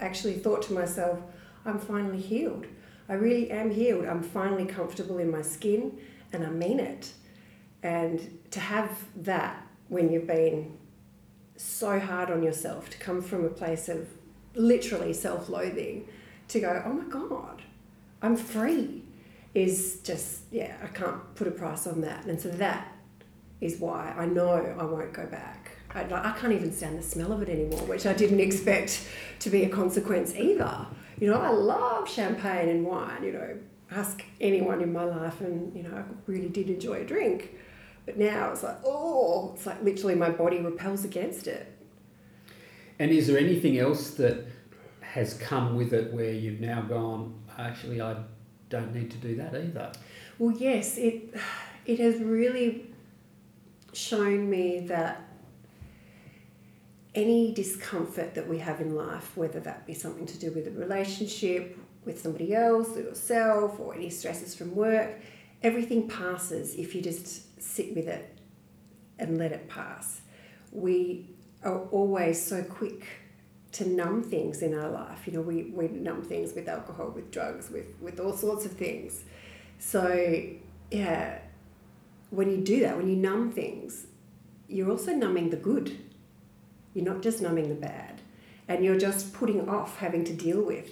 I 0.00 0.04
actually 0.04 0.34
thought 0.34 0.62
to 0.62 0.72
myself, 0.72 1.20
I'm 1.64 1.78
finally 1.78 2.20
healed. 2.20 2.66
I 3.08 3.14
really 3.14 3.50
am 3.50 3.70
healed. 3.70 4.06
I'm 4.06 4.22
finally 4.22 4.64
comfortable 4.64 5.18
in 5.18 5.30
my 5.30 5.42
skin 5.42 5.98
and 6.32 6.44
I 6.44 6.50
mean 6.50 6.80
it. 6.80 7.12
And 7.82 8.38
to 8.50 8.60
have 8.60 8.90
that 9.16 9.66
when 9.88 10.10
you've 10.10 10.26
been 10.26 10.76
so 11.56 11.98
hard 11.98 12.30
on 12.30 12.42
yourself, 12.42 12.90
to 12.90 12.98
come 12.98 13.20
from 13.20 13.44
a 13.44 13.48
place 13.48 13.88
of 13.88 14.08
literally 14.54 15.12
self 15.12 15.48
loathing, 15.48 16.08
to 16.48 16.60
go, 16.60 16.82
oh 16.84 16.92
my 16.92 17.04
God, 17.04 17.62
I'm 18.22 18.36
free, 18.36 19.03
is 19.54 20.00
just, 20.02 20.40
yeah, 20.50 20.76
I 20.82 20.88
can't 20.88 21.34
put 21.36 21.46
a 21.46 21.52
price 21.52 21.86
on 21.86 22.00
that. 22.02 22.26
And 22.26 22.40
so 22.40 22.48
that 22.50 22.92
is 23.60 23.78
why 23.78 24.14
I 24.16 24.26
know 24.26 24.50
I 24.50 24.84
won't 24.84 25.12
go 25.12 25.26
back. 25.26 25.70
I, 25.94 26.02
I 26.02 26.36
can't 26.38 26.52
even 26.52 26.72
stand 26.72 26.98
the 26.98 27.02
smell 27.02 27.32
of 27.32 27.40
it 27.40 27.48
anymore, 27.48 27.80
which 27.86 28.04
I 28.04 28.12
didn't 28.12 28.40
expect 28.48 29.06
to 29.40 29.50
be 29.50 29.64
a 29.64 29.68
consequence 29.68 30.34
either. 30.34 30.86
You 31.20 31.30
know, 31.30 31.40
I 31.40 31.50
love 31.50 32.10
champagne 32.10 32.68
and 32.68 32.84
wine, 32.84 33.22
you 33.22 33.32
know, 33.32 33.56
ask 33.92 34.24
anyone 34.40 34.82
in 34.82 34.92
my 34.92 35.04
life, 35.04 35.40
and, 35.40 35.74
you 35.76 35.84
know, 35.84 35.96
I 35.96 36.02
really 36.26 36.48
did 36.48 36.68
enjoy 36.68 37.02
a 37.02 37.04
drink. 37.04 37.54
But 38.04 38.18
now 38.18 38.50
it's 38.50 38.64
like, 38.64 38.78
oh, 38.84 39.52
it's 39.54 39.66
like 39.66 39.82
literally 39.82 40.16
my 40.16 40.30
body 40.30 40.58
repels 40.58 41.04
against 41.04 41.46
it. 41.46 41.70
And 42.98 43.12
is 43.12 43.28
there 43.28 43.38
anything 43.38 43.78
else 43.78 44.10
that 44.12 44.44
has 45.00 45.34
come 45.34 45.76
with 45.76 45.92
it 45.92 46.12
where 46.12 46.32
you've 46.32 46.60
now 46.60 46.82
gone, 46.82 47.34
actually, 47.56 48.02
I 48.02 48.16
don't 48.74 48.92
need 48.92 49.10
to 49.10 49.16
do 49.18 49.36
that 49.36 49.54
either? 49.54 49.92
Well, 50.38 50.54
yes, 50.56 50.98
it 50.98 51.34
it 51.86 51.98
has 52.00 52.16
really 52.20 52.86
shown 53.92 54.50
me 54.50 54.80
that 54.94 55.22
any 57.14 57.54
discomfort 57.54 58.34
that 58.34 58.48
we 58.48 58.58
have 58.58 58.80
in 58.80 58.96
life, 58.96 59.36
whether 59.36 59.60
that 59.60 59.86
be 59.86 59.94
something 59.94 60.26
to 60.26 60.38
do 60.38 60.50
with 60.50 60.66
a 60.66 60.72
relationship 60.72 61.78
with 62.04 62.20
somebody 62.20 62.52
else 62.54 62.88
or 62.96 63.02
yourself, 63.02 63.78
or 63.78 63.94
any 63.94 64.10
stresses 64.10 64.54
from 64.54 64.74
work, 64.74 65.20
everything 65.62 66.08
passes 66.08 66.74
if 66.74 66.94
you 66.94 67.00
just 67.00 67.62
sit 67.62 67.94
with 67.94 68.08
it 68.08 68.36
and 69.20 69.38
let 69.38 69.52
it 69.52 69.68
pass. 69.68 70.20
We 70.72 71.30
are 71.62 71.82
always 71.98 72.44
so 72.44 72.62
quick 72.64 73.06
to 73.74 73.88
numb 73.88 74.22
things 74.22 74.62
in 74.62 74.72
our 74.72 74.88
life. 74.88 75.26
You 75.26 75.32
know, 75.34 75.40
we, 75.40 75.64
we 75.64 75.88
numb 75.88 76.22
things 76.22 76.54
with 76.54 76.68
alcohol, 76.68 77.10
with 77.10 77.30
drugs, 77.30 77.70
with, 77.70 77.86
with 78.00 78.20
all 78.20 78.32
sorts 78.32 78.64
of 78.64 78.72
things. 78.72 79.24
So, 79.78 80.44
yeah, 80.90 81.38
when 82.30 82.50
you 82.50 82.58
do 82.58 82.80
that, 82.80 82.96
when 82.96 83.08
you 83.08 83.16
numb 83.16 83.50
things, 83.50 84.06
you're 84.68 84.90
also 84.90 85.12
numbing 85.12 85.50
the 85.50 85.56
good. 85.56 85.98
You're 86.94 87.04
not 87.04 87.20
just 87.20 87.42
numbing 87.42 87.68
the 87.68 87.74
bad. 87.74 88.20
And 88.68 88.84
you're 88.84 88.98
just 88.98 89.34
putting 89.34 89.68
off 89.68 89.98
having 89.98 90.24
to 90.24 90.32
deal 90.32 90.62
with 90.62 90.88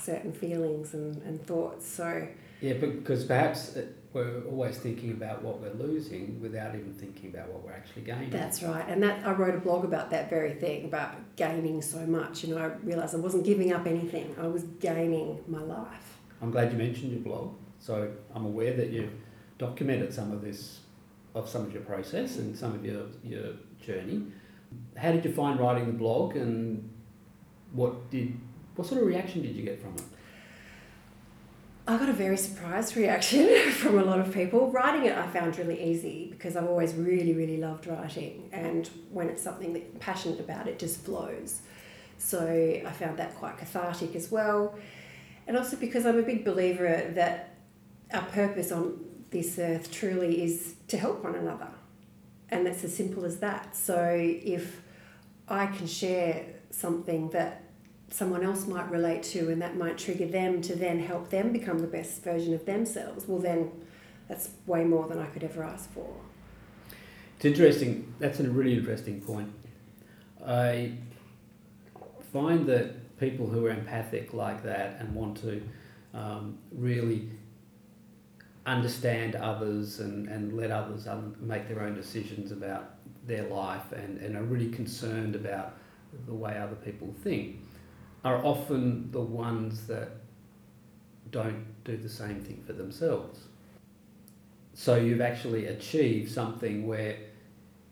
certain 0.00 0.32
feelings 0.32 0.94
and, 0.94 1.20
and 1.22 1.46
thoughts. 1.46 1.86
So, 1.86 2.26
Yeah, 2.62 2.74
because 2.74 3.24
perhaps 3.24 3.76
we're 4.14 4.44
always 4.44 4.78
thinking 4.78 5.10
about 5.10 5.42
what 5.42 5.60
we're 5.60 5.74
losing 5.74 6.40
without 6.40 6.74
even 6.76 6.94
thinking 6.94 7.30
about 7.30 7.48
what 7.48 7.64
we're 7.64 7.72
actually 7.72 8.02
gaining. 8.02 8.30
That's 8.30 8.62
right, 8.62 8.84
and 8.88 9.02
that 9.02 9.26
I 9.26 9.32
wrote 9.32 9.56
a 9.56 9.58
blog 9.58 9.84
about 9.84 10.10
that 10.10 10.30
very 10.30 10.54
thing 10.54 10.84
about 10.84 11.16
gaining 11.34 11.82
so 11.82 11.98
much. 12.06 12.44
You 12.44 12.54
know, 12.54 12.62
I 12.62 12.66
realised 12.86 13.14
I 13.14 13.18
wasn't 13.18 13.44
giving 13.44 13.72
up 13.72 13.86
anything; 13.86 14.34
I 14.40 14.46
was 14.46 14.62
gaining 14.62 15.42
my 15.48 15.60
life. 15.60 16.18
I'm 16.40 16.52
glad 16.52 16.70
you 16.70 16.78
mentioned 16.78 17.10
your 17.12 17.22
blog. 17.22 17.54
So 17.80 18.12
I'm 18.34 18.46
aware 18.46 18.72
that 18.74 18.90
you've 18.90 19.12
documented 19.58 20.14
some 20.14 20.30
of 20.32 20.42
this, 20.42 20.80
of 21.34 21.48
some 21.48 21.62
of 21.62 21.72
your 21.72 21.82
process 21.82 22.38
and 22.38 22.56
some 22.56 22.72
of 22.72 22.84
your, 22.84 23.02
your 23.22 23.54
journey. 23.84 24.22
How 24.96 25.12
did 25.12 25.24
you 25.24 25.32
find 25.32 25.58
writing 25.58 25.86
the 25.86 25.92
blog 25.92 26.36
and 26.36 26.88
what 27.72 28.10
did 28.10 28.38
what 28.76 28.88
sort 28.88 29.00
of 29.00 29.06
reaction 29.06 29.42
did 29.42 29.54
you 29.54 29.62
get 29.62 29.80
from 29.80 29.94
it? 29.94 30.02
I 31.86 31.98
got 31.98 32.08
a 32.08 32.14
very 32.14 32.38
surprised 32.38 32.96
reaction 32.96 33.70
from 33.72 33.98
a 33.98 34.04
lot 34.04 34.18
of 34.18 34.32
people. 34.32 34.70
Writing 34.70 35.04
it, 35.04 35.16
I 35.16 35.26
found 35.26 35.58
really 35.58 35.82
easy 35.82 36.28
because 36.30 36.56
I've 36.56 36.66
always 36.66 36.94
really, 36.94 37.34
really 37.34 37.58
loved 37.58 37.86
writing, 37.86 38.48
and 38.52 38.88
when 39.10 39.28
it's 39.28 39.42
something 39.42 39.74
that 39.74 39.82
I'm 39.92 40.00
passionate 40.00 40.40
about, 40.40 40.66
it 40.66 40.78
just 40.78 41.04
flows. 41.04 41.60
So 42.16 42.40
I 42.40 42.90
found 42.92 43.18
that 43.18 43.34
quite 43.34 43.58
cathartic 43.58 44.14
as 44.16 44.30
well, 44.30 44.78
and 45.46 45.58
also 45.58 45.76
because 45.76 46.06
I'm 46.06 46.18
a 46.18 46.22
big 46.22 46.42
believer 46.42 47.12
that 47.14 47.56
our 48.14 48.22
purpose 48.22 48.72
on 48.72 49.04
this 49.30 49.58
earth 49.58 49.90
truly 49.90 50.42
is 50.42 50.76
to 50.88 50.96
help 50.96 51.22
one 51.22 51.34
another, 51.34 51.68
and 52.48 52.64
that's 52.64 52.82
as 52.84 52.96
simple 52.96 53.26
as 53.26 53.40
that. 53.40 53.76
So 53.76 54.10
if 54.16 54.80
I 55.48 55.66
can 55.66 55.86
share 55.86 56.46
something 56.70 57.28
that 57.30 57.63
someone 58.14 58.44
else 58.44 58.64
might 58.68 58.88
relate 58.92 59.24
to 59.24 59.50
and 59.50 59.60
that 59.60 59.76
might 59.76 59.98
trigger 59.98 60.26
them 60.26 60.62
to 60.62 60.76
then 60.76 61.00
help 61.00 61.30
them 61.30 61.52
become 61.52 61.80
the 61.80 61.86
best 61.88 62.22
version 62.22 62.54
of 62.54 62.64
themselves, 62.64 63.26
well, 63.26 63.40
then 63.40 63.72
that's 64.28 64.50
way 64.66 64.84
more 64.84 65.08
than 65.08 65.18
I 65.18 65.26
could 65.26 65.42
ever 65.42 65.64
ask 65.64 65.92
for. 65.92 66.14
It's 67.34 67.44
interesting. 67.44 68.14
That's 68.20 68.38
a 68.38 68.48
really 68.48 68.78
interesting 68.78 69.20
point. 69.20 69.52
I 70.46 70.92
find 72.32 72.64
that 72.68 73.18
people 73.18 73.48
who 73.48 73.66
are 73.66 73.70
empathic 73.70 74.32
like 74.32 74.62
that 74.62 75.00
and 75.00 75.12
want 75.12 75.38
to 75.38 75.60
um, 76.14 76.56
really 76.70 77.28
understand 78.64 79.34
others 79.34 79.98
and, 79.98 80.28
and 80.28 80.56
let 80.56 80.70
others 80.70 81.08
um, 81.08 81.34
make 81.40 81.66
their 81.66 81.82
own 81.82 81.96
decisions 81.96 82.52
about 82.52 82.94
their 83.26 83.42
life 83.48 83.90
and, 83.90 84.18
and 84.18 84.36
are 84.36 84.44
really 84.44 84.70
concerned 84.70 85.34
about 85.34 85.74
the 86.26 86.34
way 86.34 86.56
other 86.56 86.76
people 86.76 87.12
think 87.24 87.63
are 88.24 88.36
often 88.44 89.10
the 89.12 89.20
ones 89.20 89.86
that 89.86 90.08
don't 91.30 91.64
do 91.84 91.96
the 91.96 92.08
same 92.08 92.40
thing 92.40 92.62
for 92.66 92.72
themselves. 92.72 93.40
So 94.72 94.96
you've 94.96 95.20
actually 95.20 95.66
achieved 95.66 96.32
something 96.32 96.86
where 96.86 97.16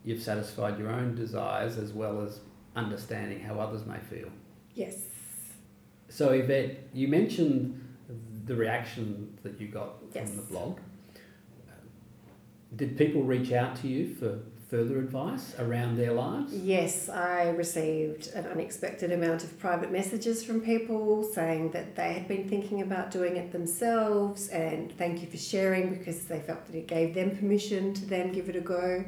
you've 0.04 0.22
satisfied 0.22 0.78
your 0.78 0.90
own 0.90 1.14
desires 1.14 1.76
as 1.78 1.92
well 1.92 2.22
as 2.22 2.40
understanding 2.74 3.40
how 3.40 3.60
others 3.60 3.84
may 3.86 3.98
feel. 3.98 4.28
Yes, 4.74 4.96
So, 6.08 6.32
Yvette, 6.32 6.78
you 6.92 7.08
mentioned 7.08 7.80
the 8.44 8.54
reaction 8.54 9.38
that 9.42 9.58
you 9.58 9.68
got 9.68 9.94
Yes. 10.14 10.28
from 10.28 10.36
the 10.36 10.42
blog. 10.42 10.78
Did 12.76 12.96
people 12.98 13.22
reach 13.22 13.52
out 13.52 13.76
to 13.76 13.88
you 13.88 14.14
for 14.14 14.38
further 14.72 15.00
advice 15.00 15.54
around 15.58 15.98
their 15.98 16.14
lives? 16.14 16.50
Yes, 16.54 17.10
I 17.10 17.50
received 17.50 18.28
an 18.28 18.46
unexpected 18.46 19.12
amount 19.12 19.44
of 19.44 19.58
private 19.58 19.92
messages 19.92 20.42
from 20.42 20.62
people 20.62 21.24
saying 21.24 21.72
that 21.72 21.94
they 21.94 22.14
had 22.14 22.26
been 22.26 22.48
thinking 22.48 22.80
about 22.80 23.10
doing 23.10 23.36
it 23.36 23.52
themselves 23.52 24.48
and 24.48 24.90
thank 24.96 25.20
you 25.20 25.28
for 25.28 25.36
sharing 25.36 25.94
because 25.94 26.24
they 26.24 26.40
felt 26.40 26.64
that 26.64 26.74
it 26.74 26.86
gave 26.86 27.14
them 27.14 27.36
permission 27.36 27.92
to 27.92 28.06
then 28.06 28.32
give 28.32 28.48
it 28.48 28.56
a 28.56 28.62
go. 28.62 29.04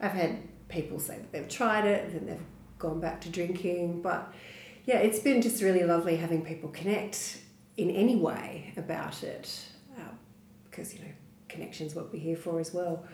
I've 0.00 0.12
had 0.12 0.38
people 0.68 1.00
say 1.00 1.16
that 1.16 1.32
they've 1.32 1.48
tried 1.48 1.86
it 1.86 2.04
and 2.04 2.14
then 2.14 2.26
they've 2.26 2.46
gone 2.78 3.00
back 3.00 3.20
to 3.22 3.30
drinking, 3.30 4.02
but 4.02 4.32
yeah, 4.86 4.98
it's 4.98 5.18
been 5.18 5.42
just 5.42 5.60
really 5.60 5.82
lovely 5.82 6.18
having 6.18 6.44
people 6.44 6.68
connect 6.68 7.38
in 7.76 7.90
any 7.90 8.14
way 8.14 8.72
about 8.76 9.24
it 9.24 9.60
uh, 9.98 10.02
because 10.70 10.94
you 10.94 11.00
know 11.00 11.12
connection's 11.48 11.96
what 11.96 12.12
we're 12.12 12.22
here 12.22 12.36
for 12.36 12.60
as 12.60 12.72
well 12.72 13.04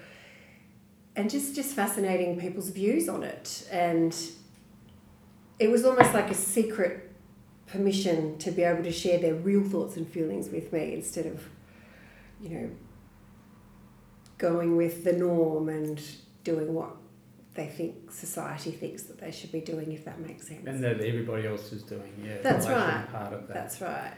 and 1.17 1.31
just 1.31 1.55
just 1.55 1.75
fascinating 1.75 2.39
people's 2.39 2.69
views 2.69 3.09
on 3.09 3.23
it 3.23 3.67
and 3.73 4.15
it 5.59 5.71
was 5.71 5.85
almost 5.85 6.13
like 6.13 6.31
a 6.31 6.35
secret 6.35 7.11
permission 7.67 8.37
to 8.39 8.51
be 8.51 8.63
able 8.63 8.83
to 8.83 8.93
share 8.93 9.19
their 9.19 9.35
real 9.35 9.65
thoughts 9.65 9.97
and 9.97 10.07
feelings 10.09 10.49
with 10.51 10.73
me 10.73 10.93
instead 10.95 11.27
of 11.27 11.43
you 12.41 12.51
know 12.51 12.71
going 14.39 14.77
with 14.77 15.03
the 15.05 15.13
norm 15.13 15.69
and 15.69 16.01
doing 16.45 16.73
what 16.75 16.95
they 17.55 17.67
think 17.67 18.11
society 18.13 18.71
thinks 18.71 19.05
that 19.05 19.19
they 19.19 19.31
should 19.31 19.51
be 19.51 19.61
doing 19.63 19.91
if 19.91 20.05
that 20.05 20.21
makes 20.21 20.47
sense 20.49 20.67
And 20.67 20.85
that 20.85 21.01
everybody 21.01 21.47
else 21.47 21.73
is 21.73 21.83
doing, 21.83 22.13
yeah. 22.23 22.37
That's 22.43 22.67
well, 22.67 22.77
I 22.77 22.81
should 22.81 22.95
right. 22.95 23.13
Part 23.13 23.33
of 23.33 23.49
that. 23.49 23.55
that's 23.55 23.81
right 23.81 24.13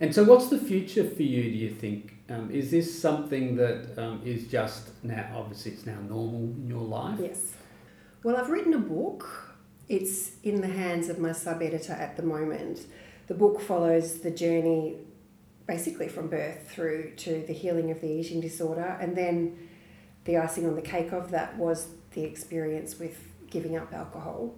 And 0.00 0.14
so, 0.14 0.22
what's 0.22 0.48
the 0.48 0.58
future 0.58 1.02
for 1.02 1.24
you? 1.24 1.42
Do 1.42 1.58
you 1.58 1.70
think 1.70 2.14
um, 2.30 2.50
is 2.50 2.70
this 2.70 3.00
something 3.00 3.56
that 3.56 3.98
um, 3.98 4.20
is 4.24 4.48
just 4.48 4.90
now? 5.02 5.34
Obviously, 5.34 5.72
it's 5.72 5.86
now 5.86 5.98
normal 6.00 6.40
in 6.40 6.66
your 6.68 6.82
life. 6.82 7.18
Yes. 7.20 7.54
Well, 8.22 8.36
I've 8.36 8.50
written 8.50 8.74
a 8.74 8.78
book. 8.78 9.56
It's 9.88 10.32
in 10.42 10.60
the 10.60 10.68
hands 10.68 11.08
of 11.08 11.18
my 11.18 11.32
sub 11.32 11.62
editor 11.62 11.94
at 11.94 12.16
the 12.16 12.22
moment. 12.22 12.80
The 13.28 13.34
book 13.34 13.60
follows 13.60 14.20
the 14.20 14.30
journey 14.30 14.96
basically 15.66 16.08
from 16.08 16.28
birth 16.28 16.70
through 16.70 17.12
to 17.16 17.44
the 17.46 17.52
healing 17.52 17.90
of 17.90 18.00
the 18.00 18.08
eating 18.08 18.40
disorder. 18.40 18.98
And 19.00 19.16
then 19.16 19.68
the 20.24 20.36
icing 20.38 20.66
on 20.66 20.74
the 20.74 20.82
cake 20.82 21.12
of 21.12 21.30
that 21.30 21.56
was 21.56 21.88
the 22.12 22.24
experience 22.24 22.98
with 22.98 23.18
giving 23.50 23.76
up 23.76 23.92
alcohol. 23.92 24.54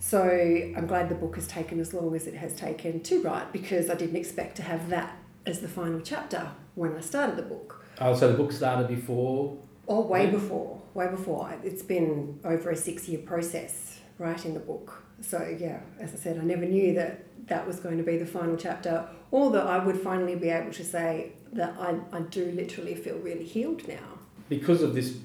So 0.00 0.22
I'm 0.22 0.86
glad 0.86 1.08
the 1.08 1.14
book 1.14 1.34
has 1.34 1.48
taken 1.48 1.80
as 1.80 1.92
long 1.92 2.14
as 2.14 2.26
it 2.26 2.34
has 2.34 2.54
taken 2.54 3.00
to 3.02 3.22
write 3.22 3.52
because 3.52 3.90
I 3.90 3.94
didn't 3.94 4.16
expect 4.16 4.56
to 4.56 4.62
have 4.62 4.90
that 4.90 5.17
as 5.48 5.60
the 5.60 5.68
final 5.68 6.00
chapter 6.00 6.50
when 6.74 6.94
I 6.94 7.00
started 7.00 7.36
the 7.36 7.42
book. 7.42 7.82
Oh, 8.00 8.14
so 8.14 8.30
the 8.30 8.36
book 8.36 8.52
started 8.52 8.86
before. 8.86 9.56
Oh, 9.88 10.02
way 10.02 10.26
Yeah. 10.26 10.32
before, 10.32 10.80
way 10.94 11.08
before. 11.08 11.52
It's 11.64 11.82
been 11.82 12.38
over 12.44 12.70
a 12.70 12.76
six 12.76 13.08
year 13.08 13.20
process 13.20 14.00
writing 14.18 14.52
the 14.54 14.60
book. 14.60 15.02
So, 15.20 15.42
yeah, 15.58 15.80
as 15.98 16.12
I 16.12 16.16
said, 16.16 16.38
I 16.38 16.42
never 16.44 16.66
knew 16.66 16.92
that 16.94 17.24
that 17.48 17.66
was 17.66 17.80
going 17.80 17.96
to 17.96 18.04
be 18.04 18.18
the 18.18 18.26
final 18.26 18.56
chapter 18.56 19.08
or 19.30 19.50
that 19.52 19.66
I 19.66 19.82
would 19.84 19.96
finally 19.98 20.36
be 20.36 20.50
able 20.50 20.72
to 20.72 20.84
say 20.84 21.32
that 21.52 21.74
I, 21.80 21.98
I 22.12 22.20
do 22.20 22.52
literally 22.52 22.94
feel 22.94 23.16
really 23.18 23.44
healed 23.44 23.88
now. 23.88 24.18
Because 24.50 24.82
of 24.82 24.94
this 24.94 25.16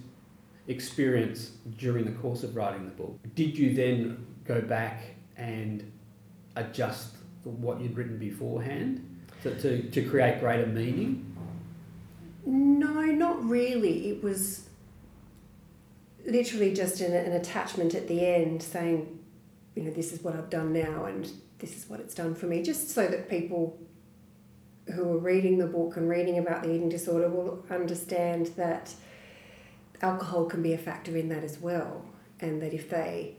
experience 0.67 1.51
during 1.77 2.05
the 2.05 2.11
course 2.11 2.43
of 2.43 2.55
writing 2.55 2.85
the 2.85 2.91
book, 2.91 3.19
did 3.35 3.57
you 3.57 3.73
then 3.73 4.25
go 4.45 4.61
back 4.61 5.03
and 5.35 5.91
adjust 6.55 7.17
what 7.43 7.81
you'd 7.81 7.97
written 7.97 8.17
beforehand 8.17 9.12
to, 9.43 9.61
to, 9.61 9.83
to 9.89 10.09
create 10.09 10.39
greater 10.39 10.65
meaning? 10.65 11.35
No, 12.45 13.01
not 13.01 13.43
really. 13.47 14.09
It 14.09 14.23
was 14.23 14.67
literally 16.25 16.73
just 16.73 17.01
an, 17.01 17.13
an 17.13 17.33
attachment 17.33 17.93
at 17.93 18.07
the 18.07 18.25
end 18.25 18.63
saying, 18.63 19.19
you 19.75 19.83
know, 19.83 19.91
this 19.91 20.13
is 20.13 20.23
what 20.23 20.35
I've 20.35 20.49
done 20.49 20.73
now 20.73 21.05
and 21.05 21.29
this 21.59 21.75
is 21.77 21.89
what 21.89 21.99
it's 21.99 22.15
done 22.15 22.35
for 22.35 22.45
me, 22.45 22.61
just 22.61 22.89
so 22.89 23.07
that 23.07 23.29
people 23.29 23.77
who 24.93 25.09
are 25.13 25.17
reading 25.17 25.57
the 25.57 25.67
book 25.67 25.95
and 25.95 26.09
reading 26.09 26.37
about 26.37 26.63
the 26.63 26.73
eating 26.73 26.89
disorder 26.89 27.29
will 27.29 27.63
understand 27.69 28.47
that 28.57 28.93
alcohol 30.01 30.45
can 30.45 30.61
be 30.61 30.73
a 30.73 30.77
factor 30.77 31.15
in 31.15 31.29
that 31.29 31.43
as 31.43 31.59
well. 31.59 32.05
And 32.41 32.61
that 32.61 32.73
if 32.73 32.89
they 32.89 33.35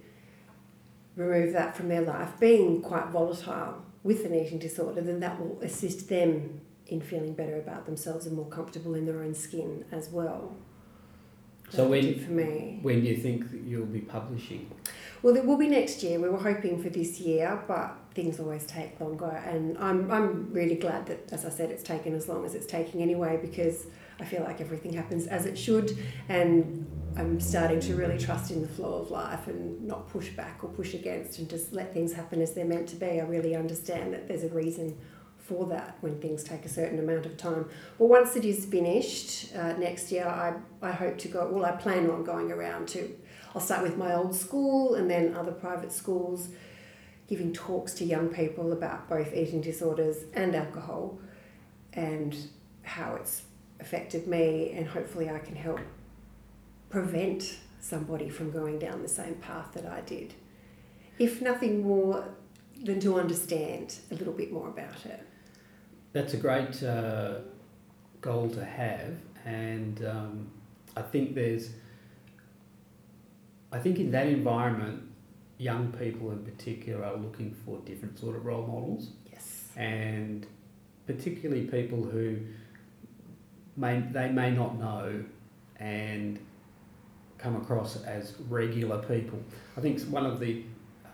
remove 1.17 1.53
that 1.53 1.77
from 1.77 1.88
their 1.88 2.01
life, 2.01 2.31
being 2.40 2.81
quite 2.81 3.09
volatile 3.09 3.85
with 4.05 4.25
an 4.25 4.35
eating 4.35 4.59
disorder, 4.59 5.01
then 5.01 5.19
that 5.21 5.40
will 5.40 5.59
assist 5.62 6.09
them 6.09 6.61
in 6.87 7.01
feeling 7.01 7.33
better 7.33 7.57
about 7.59 7.87
themselves 7.87 8.27
and 8.27 8.37
more 8.37 8.47
comfortable 8.47 8.95
in 8.95 9.07
their 9.07 9.23
own 9.23 9.35
skin 9.35 9.85
as 9.90 10.11
well. 10.11 10.55
So 11.71 11.88
when- 11.88 12.19
for 12.19 12.31
me. 12.31 12.79
When 12.83 13.01
do 13.01 13.09
you 13.09 13.17
think 13.17 13.51
that 13.51 13.62
you'll 13.62 13.87
be 13.87 14.01
publishing? 14.01 14.71
Well, 15.23 15.35
it 15.37 15.47
will 15.47 15.57
be 15.57 15.67
next 15.69 16.03
year. 16.03 16.21
We 16.21 16.29
were 16.29 16.38
hoping 16.38 16.83
for 16.83 16.90
this 16.90 17.19
year, 17.19 17.59
but 17.67 17.97
things 18.14 18.38
always 18.38 18.67
take 18.67 19.01
longer. 19.01 19.43
And 19.47 19.77
I'm, 19.79 20.11
I'm 20.11 20.53
really 20.53 20.75
glad 20.77 21.07
that, 21.07 21.33
as 21.33 21.47
I 21.47 21.49
said, 21.49 21.71
it's 21.71 21.83
taken 21.83 22.14
as 22.14 22.29
long 22.29 22.45
as 22.45 22.55
it's 22.55 22.67
taking 22.67 23.01
anyway 23.01 23.38
because 23.40 23.87
I 24.21 24.27
feel 24.27 24.43
like 24.43 24.61
everything 24.61 24.93
happens 24.93 25.27
as 25.27 25.47
it 25.47 25.57
should. 25.57 25.97
And 26.29 26.87
I'm 27.16 27.38
starting 27.38 27.79
to 27.81 27.94
really 27.94 28.18
trust 28.18 28.50
in 28.50 28.61
the 28.61 28.68
flow 28.68 28.94
of 28.94 29.11
life 29.11 29.46
and 29.46 29.81
not 29.87 30.09
push 30.09 30.31
back 30.31 30.64
or 30.64 30.68
push 30.68 30.94
against 30.94 31.38
and 31.38 31.48
just 31.48 31.72
let 31.72 31.94
things 31.94 32.12
happen 32.12 32.42
as 32.42 32.55
they're 32.55 32.64
meant 32.64 32.88
to 32.88 32.96
be. 32.96 33.20
I 33.20 33.24
really 33.24 33.55
understand 33.55 34.12
that 34.14 34.27
there's 34.27 34.42
a 34.42 34.48
reason 34.48 34.98
for 35.38 35.66
that 35.66 35.96
when 36.00 36.20
things 36.20 36.42
take 36.42 36.64
a 36.64 36.68
certain 36.68 36.98
amount 36.98 37.27
of 37.27 37.37
time. 37.37 37.68
But 37.98 38.07
once 38.07 38.35
it 38.35 38.44
is 38.44 38.64
finished 38.64 39.55
uh, 39.55 39.74
next 39.74 40.11
year, 40.11 40.27
I, 40.27 40.55
I 40.85 40.90
hope 40.90 41.18
to 41.18 41.29
go, 41.29 41.48
well, 41.48 41.64
I 41.64 41.72
plan 41.72 42.11
on 42.11 42.24
going 42.24 42.50
around 42.50 42.88
to 42.88 43.14
I'll 43.55 43.61
start 43.61 43.83
with 43.83 43.96
my 43.96 44.14
old 44.14 44.35
school 44.35 44.96
and 44.96 45.09
then 45.09 45.37
other 45.37 45.53
private 45.53 45.92
schools, 45.92 46.48
giving 47.29 47.53
talks 47.53 47.94
to 47.94 48.05
young 48.05 48.29
people 48.29 48.72
about 48.72 49.09
both 49.09 49.33
eating 49.33 49.61
disorders 49.61 50.24
and 50.33 50.57
alcohol 50.57 51.20
and 51.92 52.37
how 52.83 53.14
it's 53.14 53.42
affected 53.79 54.27
me, 54.27 54.72
and 54.72 54.88
hopefully 54.88 55.31
I 55.31 55.38
can 55.38 55.55
help 55.55 55.79
prevent 56.94 57.57
somebody 57.80 58.28
from 58.28 58.52
going 58.52 58.78
down 58.78 59.02
the 59.02 59.09
same 59.09 59.35
path 59.35 59.72
that 59.74 59.85
I 59.85 60.00
did. 60.02 60.33
If 61.18 61.42
nothing 61.42 61.83
more 61.83 62.28
than 62.85 63.00
to 63.00 63.18
understand 63.18 63.96
a 64.12 64.14
little 64.14 64.33
bit 64.33 64.52
more 64.52 64.68
about 64.68 65.04
it. 65.04 65.20
That's 66.12 66.35
a 66.35 66.37
great 66.37 66.80
uh, 66.85 67.38
goal 68.20 68.48
to 68.50 68.64
have, 68.64 69.14
and 69.44 70.07
um, 70.07 70.46
I 70.96 71.02
think 71.02 71.35
there's. 71.35 71.70
I 73.72 73.80
think 73.80 73.98
in 73.98 74.12
that 74.12 74.28
environment, 74.28 75.02
young 75.59 75.90
people 75.90 76.30
in 76.30 76.44
particular 76.44 77.04
are 77.04 77.16
looking 77.16 77.57
for 77.64 77.78
different 77.78 78.20
sort 78.20 78.37
of 78.37 78.44
role 78.46 78.66
models, 78.68 79.09
Yes. 79.33 79.66
and 79.76 80.46
particularly 81.09 81.66
people 81.66 82.04
who 82.04 82.37
may 83.76 83.98
they 84.12 84.28
may 84.30 84.52
not 84.52 84.78
know 84.78 85.24
and 85.80 86.38
come 87.38 87.57
across 87.57 88.03
as 88.05 88.35
regular 88.49 88.99
people. 88.99 89.38
I 89.77 89.81
think 89.81 90.01
one 90.03 90.27
of 90.27 90.40
the 90.40 90.64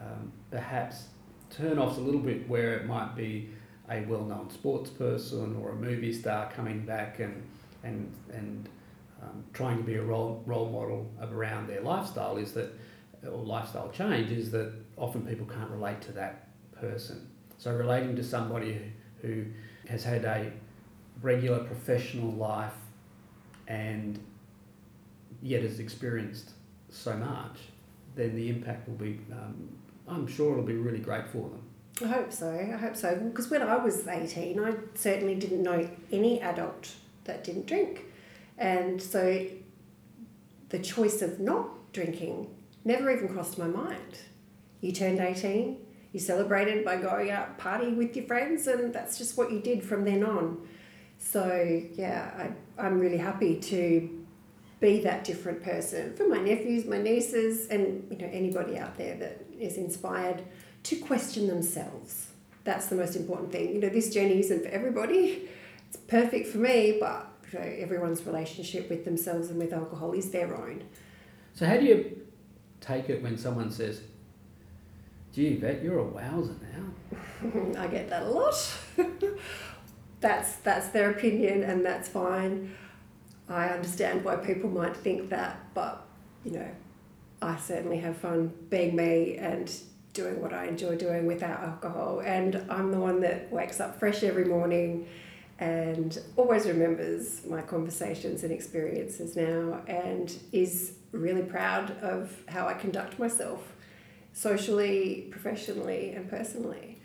um, 0.00 0.33
perhaps 0.50 1.04
turn 1.50 1.78
offs 1.78 1.98
a 1.98 2.00
little 2.00 2.20
bit 2.20 2.48
where 2.48 2.74
it 2.74 2.87
might 2.87 3.16
be 3.16 3.50
a 3.90 4.02
well-known 4.02 4.50
sports 4.50 4.90
person 4.90 5.56
or 5.61 5.70
a 5.70 5.76
movie 5.76 6.12
star 6.12 6.50
coming 6.52 6.80
back 6.87 7.18
and 7.18 7.42
and 7.83 8.12
and 8.33 8.68
um, 9.22 9.44
trying 9.52 9.76
to 9.78 9.83
be 9.83 9.96
a 9.96 10.02
role 10.02 10.42
role 10.46 10.70
model 10.70 11.11
around 11.33 11.66
their 11.66 11.80
lifestyle 11.80 12.37
is 12.37 12.52
that 12.52 12.72
or 13.24 13.42
lifestyle 13.44 13.90
change 13.90 14.30
is 14.30 14.50
that 14.50 14.72
often 14.96 15.26
people 15.26 15.46
can't 15.46 15.70
relate 15.70 16.00
to 16.02 16.12
that 16.12 16.48
person. 16.72 17.28
So 17.59 17.74
relating 17.74 18.16
to 18.16 18.24
somebody 18.24 18.92
who 19.20 19.44
has 19.88 20.02
had 20.04 20.24
a 20.24 20.50
regular 21.20 21.64
professional 21.64 22.30
life 22.33 22.72
and 23.68 24.18
yet 25.42 25.62
has 25.62 25.79
experienced 25.79 26.50
so 26.90 27.16
much, 27.16 27.59
then 28.14 28.35
the 28.35 28.48
impact 28.48 28.88
will 28.88 28.96
be. 28.96 29.20
Um, 29.33 29.68
I'm 30.09 30.26
sure 30.26 30.53
it'll 30.53 30.64
be 30.64 30.74
really 30.74 30.98
great 30.98 31.29
for 31.29 31.48
them. 31.48 31.62
I 32.03 32.07
hope 32.07 32.33
so. 32.33 32.50
I 32.50 32.76
hope 32.76 32.96
so. 32.96 33.14
Because 33.16 33.50
when 33.50 33.62
I 33.62 33.76
was 33.76 34.07
18, 34.07 34.59
I 34.59 34.74
certainly 34.94 35.35
didn't 35.35 35.62
know 35.62 35.88
any 36.11 36.40
adult 36.40 36.92
that 37.24 37.44
didn't 37.44 37.66
drink. 37.66 38.07
And 38.59 39.00
so 39.00 39.46
the 40.70 40.79
choice 40.79 41.22
of 41.22 41.40
not 41.40 41.92
drinking 41.92 42.48
never 42.85 43.11
even 43.11 43.29
crossed 43.29 43.59
my 43.59 43.66
mind. 43.66 44.18
You 44.81 44.92
turned 44.92 45.20
18, 45.20 45.76
you 46.12 46.20
celebrated 46.20 46.85
by 46.85 46.96
going 46.96 47.31
out 47.31 47.59
party 47.59 47.92
with 47.92 48.16
your 48.16 48.24
friends, 48.26 48.66
and 48.66 48.92
that's 48.92 49.18
just 49.18 49.37
what 49.37 49.53
you 49.53 49.61
did 49.61 49.85
from 49.85 50.05
then 50.05 50.24
on. 50.24 50.66
So, 51.18 51.83
yeah, 51.94 52.50
I, 52.79 52.83
I'm 52.83 52.98
really 52.98 53.18
happy 53.18 53.61
to 53.61 54.19
be 54.80 55.00
that 55.00 55.24
different 55.24 55.62
person 55.62 56.14
for 56.14 56.26
my 56.26 56.38
nephews, 56.38 56.86
my 56.86 56.98
nieces, 56.98 57.68
and 57.68 58.06
you 58.10 58.16
know 58.16 58.28
anybody 58.32 58.78
out 58.78 58.96
there 58.96 59.14
that 59.16 59.44
is 59.58 59.76
inspired 59.76 60.42
to 60.84 60.96
question 60.96 61.46
themselves. 61.46 62.28
that's 62.64 62.86
the 62.86 62.96
most 62.96 63.16
important 63.16 63.52
thing. 63.52 63.74
You 63.74 63.80
know, 63.80 63.88
this 63.88 64.12
journey 64.12 64.40
isn't 64.40 64.62
for 64.62 64.68
everybody. 64.68 65.48
It's 65.88 65.96
perfect 65.96 66.48
for 66.48 66.58
me, 66.58 66.96
but 67.00 67.26
you 67.52 67.58
know, 67.58 67.64
everyone's 67.64 68.24
relationship 68.26 68.88
with 68.88 69.04
themselves 69.04 69.50
and 69.50 69.58
with 69.58 69.72
alcohol 69.72 70.12
is 70.12 70.30
their 70.30 70.54
own. 70.56 70.84
So 71.54 71.66
how 71.66 71.76
do 71.76 71.84
you 71.84 72.26
take 72.80 73.10
it 73.10 73.22
when 73.22 73.36
someone 73.36 73.70
says, 73.70 74.00
"Gee, 75.34 75.56
Vet, 75.56 75.82
you're 75.82 76.00
a 76.00 76.04
wowser 76.04 76.56
now"? 76.72 77.78
I 77.78 77.86
get 77.86 78.08
that 78.08 78.22
a 78.22 78.30
lot. 78.30 78.54
that's 80.20 80.56
that's 80.56 80.88
their 80.88 81.10
opinion, 81.10 81.64
and 81.64 81.84
that's 81.84 82.08
fine. 82.08 82.72
I 83.50 83.68
understand 83.68 84.24
why 84.24 84.36
people 84.36 84.70
might 84.70 84.96
think 84.96 85.28
that, 85.30 85.60
but 85.74 86.06
you 86.44 86.52
know, 86.52 86.70
I 87.42 87.56
certainly 87.56 87.98
have 87.98 88.16
fun 88.16 88.52
being 88.68 88.96
me 88.96 89.36
and 89.36 89.70
doing 90.12 90.40
what 90.40 90.52
I 90.52 90.66
enjoy 90.66 90.96
doing 90.96 91.26
without 91.26 91.60
alcohol. 91.60 92.20
And 92.20 92.64
I'm 92.68 92.90
the 92.90 92.98
one 92.98 93.20
that 93.20 93.50
wakes 93.52 93.80
up 93.80 93.98
fresh 93.98 94.22
every 94.22 94.44
morning 94.44 95.08
and 95.58 96.18
always 96.36 96.66
remembers 96.66 97.44
my 97.46 97.60
conversations 97.62 98.42
and 98.44 98.52
experiences 98.52 99.36
now 99.36 99.82
and 99.86 100.34
is 100.52 100.94
really 101.12 101.42
proud 101.42 101.90
of 102.02 102.34
how 102.48 102.66
I 102.66 102.74
conduct 102.74 103.18
myself 103.18 103.74
socially, 104.32 105.28
professionally, 105.30 106.12
and 106.12 106.30
personally. 106.30 106.98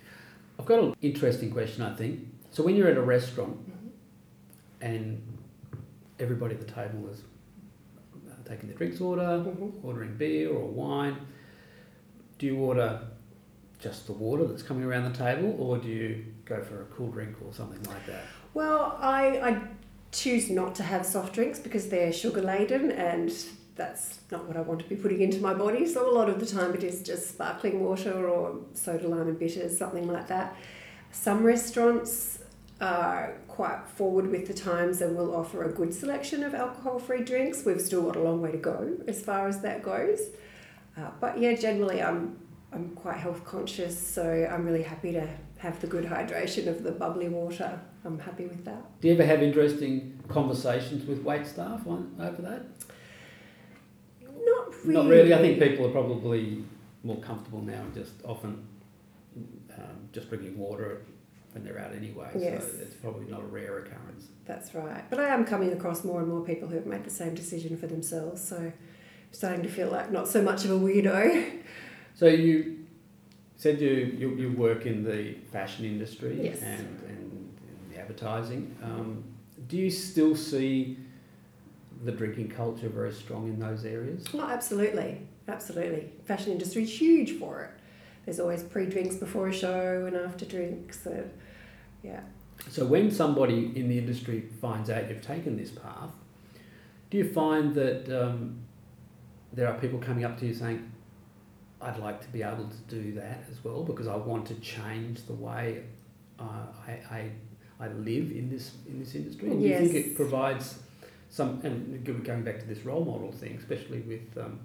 I've 0.57 0.65
got 0.65 0.79
an 0.79 0.95
interesting 1.01 1.51
question. 1.51 1.83
I 1.83 1.93
think 1.95 2.19
so. 2.51 2.63
When 2.63 2.75
you're 2.75 2.87
at 2.87 2.97
a 2.97 3.01
restaurant 3.01 3.57
mm-hmm. 3.69 3.87
and 4.81 5.34
everybody 6.19 6.55
at 6.55 6.61
the 6.65 6.71
table 6.71 7.09
is 7.11 7.21
uh, 8.29 8.31
taking 8.47 8.69
their 8.69 8.77
drinks 8.77 9.01
order, 9.01 9.21
Mhm. 9.45 9.71
ordering 9.83 10.15
beer 10.17 10.49
or 10.49 10.67
wine, 10.67 11.17
do 12.37 12.45
you 12.45 12.57
order 12.57 13.01
just 13.79 14.07
the 14.07 14.13
water 14.13 14.45
that's 14.45 14.63
coming 14.63 14.83
around 14.83 15.11
the 15.11 15.17
table, 15.17 15.55
or 15.59 15.77
do 15.77 15.87
you 15.89 16.25
go 16.45 16.61
for 16.63 16.81
a 16.81 16.85
cool 16.85 17.09
drink 17.09 17.35
or 17.45 17.53
something 17.53 17.81
like 17.83 18.05
that? 18.07 18.23
Well, 18.53 18.97
I, 19.01 19.39
I 19.49 19.61
choose 20.11 20.49
not 20.49 20.75
to 20.75 20.83
have 20.83 21.05
soft 21.05 21.33
drinks 21.33 21.59
because 21.59 21.89
they're 21.89 22.13
sugar 22.13 22.41
laden 22.41 22.91
and 22.91 23.31
that's 23.75 24.21
not 24.31 24.45
what 24.47 24.55
I 24.55 24.61
want 24.61 24.79
to 24.81 24.87
be 24.87 24.95
putting 24.95 25.19
into 25.21 25.41
my 25.41 25.53
body. 25.53 25.85
So 25.85 26.09
a 26.09 26.13
lot 26.13 26.29
of 26.29 26.39
the 26.39 26.45
time 26.45 26.73
it 26.73 26.83
is 26.83 27.03
just 27.03 27.27
sparkling 27.29 27.83
water 27.83 28.29
or 28.29 28.61
soda 28.73 29.07
lime 29.09 29.27
and 29.27 29.37
bitters, 29.37 29.77
something 29.77 30.07
like 30.07 30.27
that. 30.27 30.55
Some 31.11 31.43
restaurants 31.43 32.39
are 32.81 33.37
quite 33.47 33.87
forward 33.87 34.27
with 34.27 34.47
the 34.47 34.53
times 34.53 35.01
and 35.01 35.15
will 35.15 35.33
offer 35.33 35.63
a 35.63 35.71
good 35.71 35.93
selection 35.93 36.43
of 36.43 36.53
alcohol 36.53 36.99
free 36.99 37.23
drinks. 37.23 37.63
We've 37.65 37.81
still 37.81 38.03
got 38.03 38.15
a 38.17 38.19
long 38.21 38.41
way 38.41 38.51
to 38.51 38.57
go 38.57 38.97
as 39.07 39.21
far 39.21 39.47
as 39.47 39.61
that 39.61 39.81
goes. 39.81 40.19
Uh, 40.97 41.09
but 41.19 41.39
yeah, 41.39 41.53
generally 41.53 42.01
I'm 42.01 42.37
I'm 42.71 42.89
quite 42.89 43.17
health 43.17 43.45
conscious, 43.45 43.97
so 43.97 44.49
I'm 44.51 44.65
really 44.65 44.83
happy 44.83 45.13
to 45.13 45.25
have 45.59 45.79
the 45.79 45.87
good 45.87 46.03
hydration 46.03 46.67
of 46.67 46.83
the 46.83 46.91
bubbly 46.91 47.29
water. 47.29 47.79
I'm 48.03 48.19
happy 48.19 48.47
with 48.47 48.65
that. 48.65 48.99
Do 48.99 49.07
you 49.07 49.13
ever 49.13 49.25
have 49.25 49.41
interesting 49.41 50.19
conversations 50.27 51.05
with 51.05 51.23
wait 51.23 51.47
staff 51.47 51.87
on 51.87 52.15
over 52.19 52.41
that? 52.41 52.65
Not 54.21 54.75
really. 54.83 54.93
Not 54.93 55.07
really. 55.07 55.33
I 55.33 55.37
think 55.37 55.59
people 55.59 55.85
are 55.87 55.91
probably 55.91 56.65
more 57.03 57.19
comfortable 57.21 57.61
now 57.61 57.81
and 57.81 57.93
just 57.93 58.13
often 58.25 58.67
um, 59.77 60.09
just 60.11 60.29
drinking 60.29 60.57
water 60.57 61.01
when 61.55 61.63
they're 61.63 61.79
out 61.79 61.95
anyway. 61.95 62.29
Yes. 62.37 62.63
So 62.63 62.77
it's 62.81 62.95
probably 62.95 63.25
not 63.31 63.39
a 63.41 63.45
rare 63.45 63.79
occurrence. 63.79 64.27
That's 64.45 64.75
right. 64.75 65.03
But 65.09 65.19
I 65.21 65.29
am 65.29 65.45
coming 65.45 65.71
across 65.71 66.03
more 66.03 66.19
and 66.19 66.27
more 66.29 66.41
people 66.41 66.67
who 66.67 66.75
have 66.75 66.85
made 66.85 67.05
the 67.05 67.09
same 67.09 67.33
decision 67.33 67.77
for 67.77 67.87
themselves, 67.87 68.43
so 68.45 68.57
I'm 68.57 68.73
starting 69.31 69.63
to 69.63 69.69
feel 69.69 69.89
like 69.89 70.11
not 70.11 70.27
so 70.27 70.41
much 70.41 70.65
of 70.65 70.71
a 70.71 70.75
weirdo. 70.79 71.61
So 72.17 72.27
you 72.27 72.85
said 73.57 73.81
you, 73.81 73.89
you, 74.17 74.29
you 74.35 74.51
work 74.53 74.85
in 74.85 75.03
the 75.03 75.33
fashion 75.51 75.83
industry 75.83 76.39
Yes. 76.45 76.61
and, 76.61 76.87
and 77.09 77.55
advertising. 77.97 78.73
Um, 78.81 79.21
do 79.67 79.75
you 79.75 79.91
still 79.91 80.33
see 80.33 80.97
the 82.05 82.13
drinking 82.13 82.51
culture 82.51 82.87
very 82.87 83.11
strong 83.11 83.49
in 83.49 83.59
those 83.59 83.83
areas? 83.83 84.23
Oh, 84.33 84.47
absolutely. 84.49 85.27
Absolutely. 85.49 86.09
Fashion 86.23 86.53
industry 86.53 86.83
is 86.83 86.97
huge 87.01 87.33
for 87.33 87.63
it. 87.63 87.71
There's 88.25 88.39
always 88.39 88.63
pre-drinks 88.63 89.15
before 89.15 89.47
a 89.47 89.53
show 89.53 90.05
and 90.07 90.15
after 90.15 90.45
drinks. 90.45 91.03
So, 91.03 91.23
yeah. 92.03 92.21
So 92.69 92.85
when 92.85 93.11
somebody 93.11 93.71
in 93.75 93.87
the 93.87 93.97
industry 93.97 94.41
finds 94.61 94.89
out 94.89 95.09
you've 95.09 95.21
taken 95.21 95.57
this 95.57 95.69
path, 95.71 96.09
do 97.09 97.17
you 97.17 97.31
find 97.31 97.73
that 97.75 98.09
um, 98.09 98.57
there 99.53 99.67
are 99.67 99.77
people 99.79 99.99
coming 99.99 100.23
up 100.25 100.39
to 100.39 100.47
you 100.47 100.53
saying, 100.53 100.91
"I'd 101.81 101.99
like 101.99 102.21
to 102.21 102.27
be 102.29 102.41
able 102.41 102.67
to 102.67 102.77
do 102.95 103.13
that 103.13 103.43
as 103.51 103.63
well 103.63 103.83
because 103.83 104.07
I 104.07 104.15
want 104.15 104.47
to 104.47 104.55
change 104.55 105.25
the 105.27 105.33
way 105.33 105.83
uh, 106.39 106.65
I, 106.87 106.91
I 107.11 107.31
I 107.79 107.87
live 107.89 108.31
in 108.31 108.49
this 108.49 108.71
in 108.87 108.99
this 108.99 109.13
industry"? 109.13 109.51
And 109.51 109.61
do 109.61 109.67
you 109.67 109.77
think 109.77 109.93
it 109.93 110.15
provides 110.15 110.79
some? 111.29 111.59
And 111.63 112.03
go- 112.03 112.13
going 112.13 112.43
back 112.43 112.59
to 112.59 112.65
this 112.65 112.79
role 112.79 113.05
model 113.05 113.31
thing, 113.31 113.55
especially 113.57 114.01
with 114.01 114.37
um, 114.43 114.59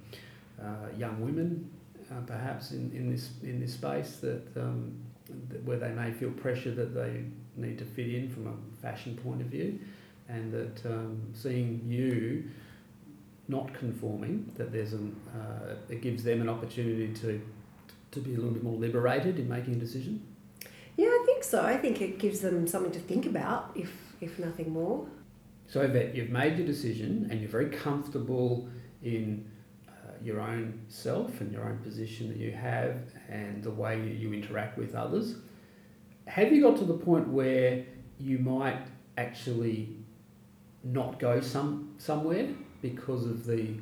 uh, 0.61 0.97
young 0.97 1.21
women, 1.21 1.71
uh, 2.11 2.21
perhaps 2.27 2.73
in, 2.73 2.91
in 2.95 3.11
this 3.11 3.31
in 3.43 3.61
this 3.61 3.75
space 3.75 4.17
that. 4.17 4.43
Um, 4.57 4.93
that- 5.51 5.63
where 5.65 5.79
they 5.79 5.91
may 5.93 6.11
feel 6.13 6.31
pressure 6.33 6.73
that 6.75 6.93
they 6.93 7.23
need 7.57 7.79
to 7.79 7.85
fit 7.85 8.09
in 8.13 8.29
from 8.29 8.49
a 8.49 8.83
fashion 8.83 9.17
point 9.17 9.41
of 9.41 9.47
view, 9.47 9.79
and 10.29 10.53
that 10.53 10.85
um, 10.87 11.21
seeing 11.33 11.81
you 11.87 12.51
not 13.47 13.73
conforming, 13.75 14.51
that 14.57 14.73
there's 14.73 14.93
an 14.93 15.15
uh, 15.35 15.75
it 15.89 16.01
gives 16.03 16.25
them 16.25 16.41
an 16.41 16.49
opportunity 16.49 17.13
to 17.15 17.41
to 18.11 18.21
be 18.21 18.35
a 18.35 18.37
little 18.37 18.51
bit 18.51 18.65
more 18.65 18.77
liberated 18.77 19.39
in 19.39 19.49
making 19.49 19.75
a 19.75 19.79
decision. 19.79 20.21
Yeah, 20.97 21.07
I 21.07 21.23
think 21.27 21.45
so. 21.45 21.63
I 21.63 21.77
think 21.77 22.01
it 22.01 22.19
gives 22.19 22.41
them 22.41 22.67
something 22.67 22.93
to 22.93 22.99
think 23.01 23.25
about, 23.27 23.71
if 23.77 23.93
if 24.21 24.39
nothing 24.39 24.73
more. 24.73 25.07
So 25.69 25.87
that 25.87 26.17
you've 26.17 26.31
made 26.31 26.59
your 26.59 26.67
decision 26.67 27.29
and 27.31 27.41
you're 27.41 27.49
very 27.51 27.71
comfortable 27.71 28.69
in 29.05 29.49
your 30.25 30.41
own 30.41 30.81
self 30.89 31.41
and 31.41 31.53
your 31.53 31.65
own 31.65 31.79
position 31.79 32.29
that 32.29 32.37
you 32.37 32.53
have 32.53 32.97
and 33.29 33.63
the 33.63 33.71
way 33.71 34.01
you 34.01 34.33
interact 34.33 34.79
with 34.79 34.95
others. 34.95 35.37
Have 36.27 36.53
you 36.53 36.63
got 36.63 36.77
to 36.79 36.85
the 36.85 36.95
point 36.95 37.29
where 37.29 37.85
you 38.19 38.39
might 38.39 38.87
actually 39.17 39.97
not 40.85 41.19
go 41.19 41.41
some 41.41 41.95
somewhere 41.99 42.49
because 42.83 43.27
of 43.27 43.47
the 43.47 43.75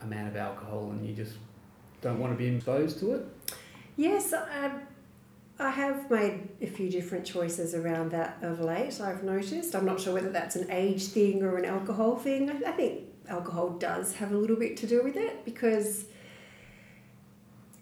amount 0.00 0.28
of 0.28 0.36
alcohol 0.36 0.90
and 0.90 1.06
you 1.06 1.14
just 1.14 1.34
don't 2.00 2.18
want 2.18 2.32
to 2.32 2.38
be 2.38 2.54
exposed 2.54 2.98
to 3.00 3.14
it? 3.14 3.26
Yes, 3.96 4.32
I, 4.32 4.72
I 5.58 5.70
have 5.70 6.10
made 6.10 6.48
a 6.60 6.66
few 6.66 6.90
different 6.90 7.24
choices 7.24 7.74
around 7.74 8.10
that 8.12 8.38
of 8.42 8.60
late, 8.60 9.00
I've 9.00 9.22
noticed. 9.22 9.74
I'm 9.74 9.84
not 9.84 10.00
sure 10.00 10.14
whether 10.14 10.30
that's 10.30 10.56
an 10.56 10.70
age 10.70 11.08
thing 11.08 11.42
or 11.42 11.56
an 11.56 11.64
alcohol 11.64 12.16
thing. 12.16 12.50
I, 12.50 12.70
I 12.70 12.72
think 12.72 13.02
alcohol 13.32 13.70
does 13.70 14.14
have 14.14 14.32
a 14.32 14.36
little 14.36 14.56
bit 14.56 14.76
to 14.76 14.86
do 14.86 15.02
with 15.02 15.16
it 15.16 15.44
because 15.44 16.04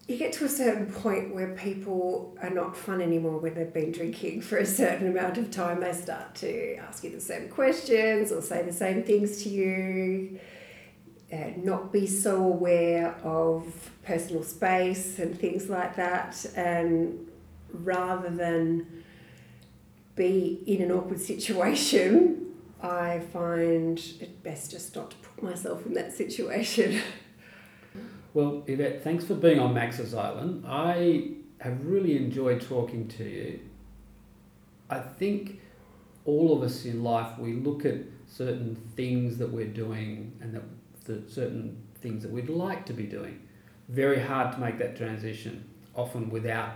you 0.06 0.16
get 0.16 0.32
to 0.32 0.44
a 0.44 0.48
certain 0.48 0.86
point 0.86 1.34
where 1.34 1.54
people 1.54 2.36
are 2.42 2.50
not 2.50 2.76
fun 2.76 3.00
anymore 3.00 3.38
when 3.38 3.54
they've 3.54 3.72
been 3.72 3.92
drinking 3.92 4.40
for 4.40 4.58
a 4.58 4.66
certain 4.66 5.06
amount 5.06 5.38
of 5.38 5.50
time. 5.50 5.80
They 5.80 5.92
start 5.92 6.34
to 6.36 6.76
ask 6.76 7.04
you 7.04 7.10
the 7.10 7.20
same 7.20 7.48
questions 7.48 8.32
or 8.32 8.42
say 8.42 8.62
the 8.62 8.72
same 8.72 9.02
things 9.04 9.42
to 9.44 9.48
you 9.48 10.40
uh, 11.32 11.50
not 11.56 11.92
be 11.92 12.06
so 12.06 12.42
aware 12.42 13.14
of 13.22 13.90
personal 14.02 14.42
space 14.42 15.20
and 15.20 15.38
things 15.38 15.68
like 15.68 15.94
that, 15.94 16.44
and 16.56 17.28
rather 17.72 18.30
than 18.30 19.04
be 20.16 20.60
in 20.66 20.82
an 20.82 20.90
awkward 20.90 21.20
situation, 21.20 22.49
I 22.82 23.20
find 23.32 23.98
it 24.20 24.42
best 24.42 24.70
just 24.70 24.96
not 24.96 25.10
to 25.10 25.16
put 25.18 25.42
myself 25.42 25.84
in 25.86 25.94
that 25.94 26.12
situation. 26.12 27.00
Well, 28.32 28.62
Yvette, 28.68 29.02
thanks 29.02 29.24
for 29.24 29.34
being 29.34 29.58
on 29.58 29.74
Max's 29.74 30.14
Island. 30.14 30.64
I 30.64 31.32
have 31.60 31.84
really 31.84 32.16
enjoyed 32.16 32.60
talking 32.60 33.08
to 33.08 33.24
you. 33.24 33.58
I 34.88 35.00
think 35.00 35.60
all 36.24 36.56
of 36.56 36.62
us 36.62 36.84
in 36.84 37.02
life, 37.02 37.36
we 37.38 37.54
look 37.54 37.84
at 37.84 37.96
certain 38.28 38.76
things 38.94 39.36
that 39.38 39.50
we're 39.50 39.66
doing 39.66 40.32
and 40.40 40.54
that 40.54 40.62
the 41.04 41.22
certain 41.28 41.82
things 42.00 42.22
that 42.22 42.30
we'd 42.30 42.48
like 42.48 42.86
to 42.86 42.92
be 42.92 43.04
doing. 43.04 43.40
Very 43.88 44.20
hard 44.20 44.52
to 44.54 44.60
make 44.60 44.78
that 44.78 44.96
transition, 44.96 45.68
often 45.96 46.30
without 46.30 46.74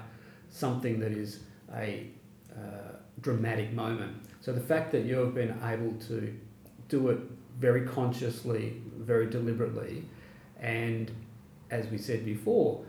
something 0.51 0.99
that 0.99 1.13
is 1.13 1.41
a 1.77 2.09
uh, 2.53 2.97
dramatic 3.21 3.73
moment. 3.73 4.17
So 4.45 4.53
the 4.53 4.61
fact 4.61 4.93
that 4.93 5.07
you 5.07 5.17
have 5.17 5.35
been 5.35 5.59
able 5.65 5.95
to 6.09 6.37
do 6.91 7.09
it 7.09 7.19
very 7.59 7.87
consciously, 7.87 8.83
very 8.99 9.31
deliberately, 9.31 10.05
and 10.61 11.11
as 11.71 11.87
we 11.87 11.97
said 11.97 12.27
before, 12.27 12.85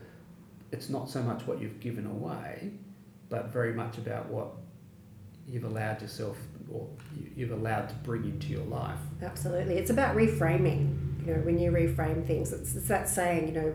it's 0.74 0.90
not 0.90 1.10
so 1.10 1.24
much 1.24 1.48
what 1.48 1.62
you've 1.62 1.80
given 1.80 2.08
away, 2.08 2.74
but 3.30 3.54
very 3.54 3.74
much 3.74 3.98
about 3.98 4.28
what 4.28 4.48
you've 5.48 5.64
allowed 5.64 6.02
yourself 6.02 6.38
or 6.70 6.90
you- 7.16 7.32
you've 7.38 7.52
allowed 7.52 7.88
to 7.88 7.96
bring 8.04 8.26
into 8.26 8.48
your 8.48 8.66
life. 8.66 9.00
Absolutely. 9.22 9.76
It's 9.78 9.92
about 9.92 10.18
reframing. 10.18 10.98
You 11.26 11.36
know, 11.36 11.40
when 11.44 11.58
you 11.58 11.72
reframe 11.72 12.26
things, 12.26 12.52
it's, 12.52 12.76
it's 12.76 12.90
that 12.90 13.08
saying, 13.08 13.48
you 13.48 13.54
know, 13.54 13.74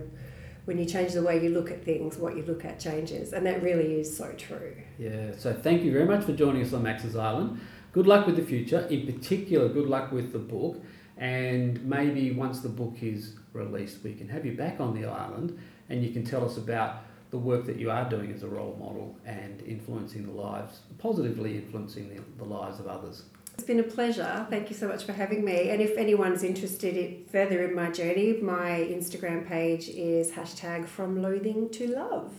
when 0.65 0.79
you 0.79 0.85
change 0.85 1.13
the 1.13 1.23
way 1.23 1.43
you 1.43 1.51
look 1.51 1.71
at 1.71 1.85
things, 1.85 2.17
what 2.17 2.37
you 2.37 2.43
look 2.43 2.65
at 2.65 2.79
changes, 2.79 3.33
and 3.33 3.47
that 3.47 3.63
really 3.63 4.01
is 4.01 4.15
so 4.17 4.33
true. 4.33 4.77
Yeah, 4.99 5.33
so 5.37 5.53
thank 5.53 5.83
you 5.83 5.93
very 5.93 6.07
much 6.07 6.25
for 6.25 6.33
joining 6.33 6.63
us 6.63 6.73
on 6.73 6.83
Max's 6.83 7.17
Island. 7.17 7.61
Good 7.93 8.07
luck 8.07 8.27
with 8.27 8.37
the 8.37 8.45
future. 8.45 8.87
In 8.91 9.13
particular, 9.13 9.69
good 9.69 9.89
luck 9.89 10.13
with 10.13 10.33
the 10.33 10.39
book. 10.39 10.81
And 11.21 11.85
maybe 11.85 12.33
once 12.33 12.61
the 12.61 12.69
book 12.69 13.03
is 13.03 13.35
released, 13.53 14.03
we 14.03 14.15
can 14.15 14.29
have 14.29 14.47
you 14.47 14.53
back 14.53 14.81
on 14.81 14.95
the 14.95 15.07
island 15.07 15.59
and 15.91 16.03
you 16.03 16.13
can 16.13 16.25
tell 16.25 16.45
us 16.45 16.57
about 16.57 17.03
the 17.31 17.39
work 17.39 17.67
that 17.67 17.77
you 17.77 17.91
are 17.91 18.09
doing 18.09 18.33
as 18.33 18.43
a 18.43 18.49
role 18.49 18.77
model 18.81 19.17
and 19.27 19.63
influencing 19.63 20.25
the 20.25 20.33
lives, 20.33 20.81
positively 20.99 21.57
influencing 21.57 22.09
the, 22.09 22.23
the 22.39 22.45
lives 22.45 22.81
of 22.81 22.87
others. 22.87 23.25
It's 23.61 23.67
been 23.67 23.79
a 23.79 23.83
pleasure. 23.83 24.47
Thank 24.49 24.71
you 24.71 24.75
so 24.75 24.89
much 24.89 25.05
for 25.05 25.13
having 25.13 25.45
me. 25.45 25.69
And 25.69 25.83
if 25.83 25.99
anyone's 25.99 26.43
interested 26.43 26.97
in, 26.97 27.27
further 27.31 27.63
in 27.63 27.75
my 27.75 27.91
journey, 27.91 28.39
my 28.41 28.71
Instagram 28.71 29.47
page 29.47 29.91
is 29.91 30.31
hashtag 30.31 30.87
from 30.87 31.21
loathing 31.21 31.69
to 31.73 31.89
love. 31.89 32.33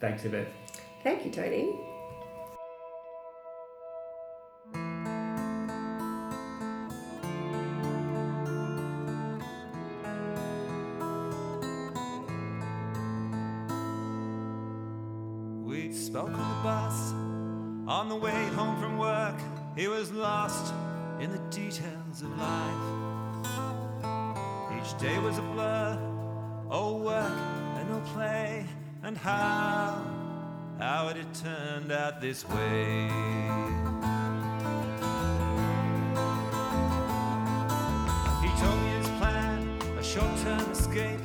Thanks, 0.00 0.24
Yvette. 0.24 0.48
Thank 1.04 1.26
you, 1.26 1.30
Tony. 1.30 1.87
Details 21.50 22.22
of 22.22 22.38
life. 22.38 22.74
Each 24.76 24.98
day 24.98 25.18
was 25.18 25.38
a 25.38 25.42
blur, 25.42 25.98
all 26.70 26.98
work 27.00 27.32
and 27.76 27.88
no 27.88 28.00
play, 28.12 28.66
and 29.02 29.16
how, 29.16 30.02
how 30.78 31.08
it 31.08 31.16
had 31.16 31.34
turned 31.34 31.92
out 31.92 32.20
this 32.20 32.48
way. 32.48 33.08
He 38.42 38.48
told 38.60 38.78
me 38.82 38.90
his 38.98 39.08
plan, 39.18 39.78
a 39.98 40.02
short-term 40.02 40.70
escape, 40.70 41.20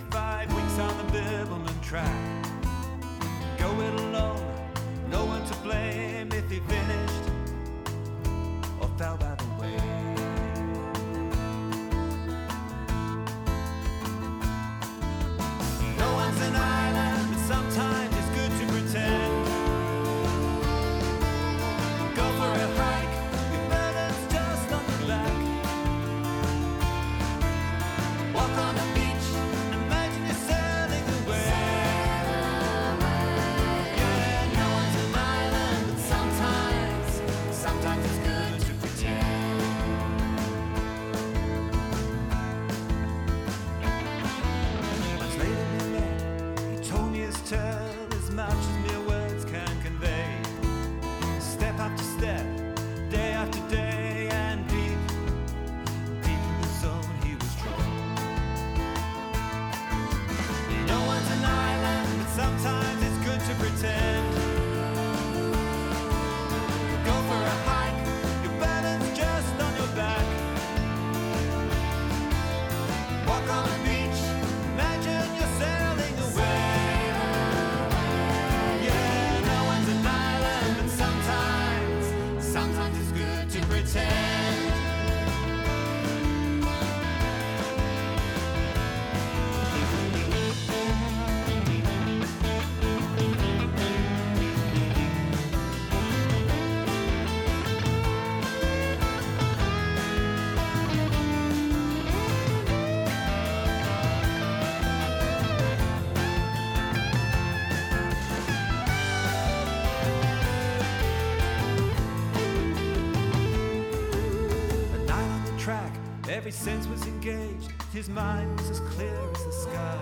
every 116.33 116.51
sense 116.51 116.87
was 116.87 117.05
engaged. 117.05 117.71
His 117.93 118.09
mind 118.09 118.59
was 118.59 118.71
as 118.71 118.79
clear 118.79 119.15
as 119.35 119.45
the 119.45 119.51
sky. 119.51 119.99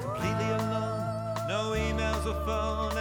Completely 0.00 0.50
alone, 0.50 1.34
no 1.48 1.74
emails 1.74 2.24
or 2.26 2.46
phone, 2.46 2.96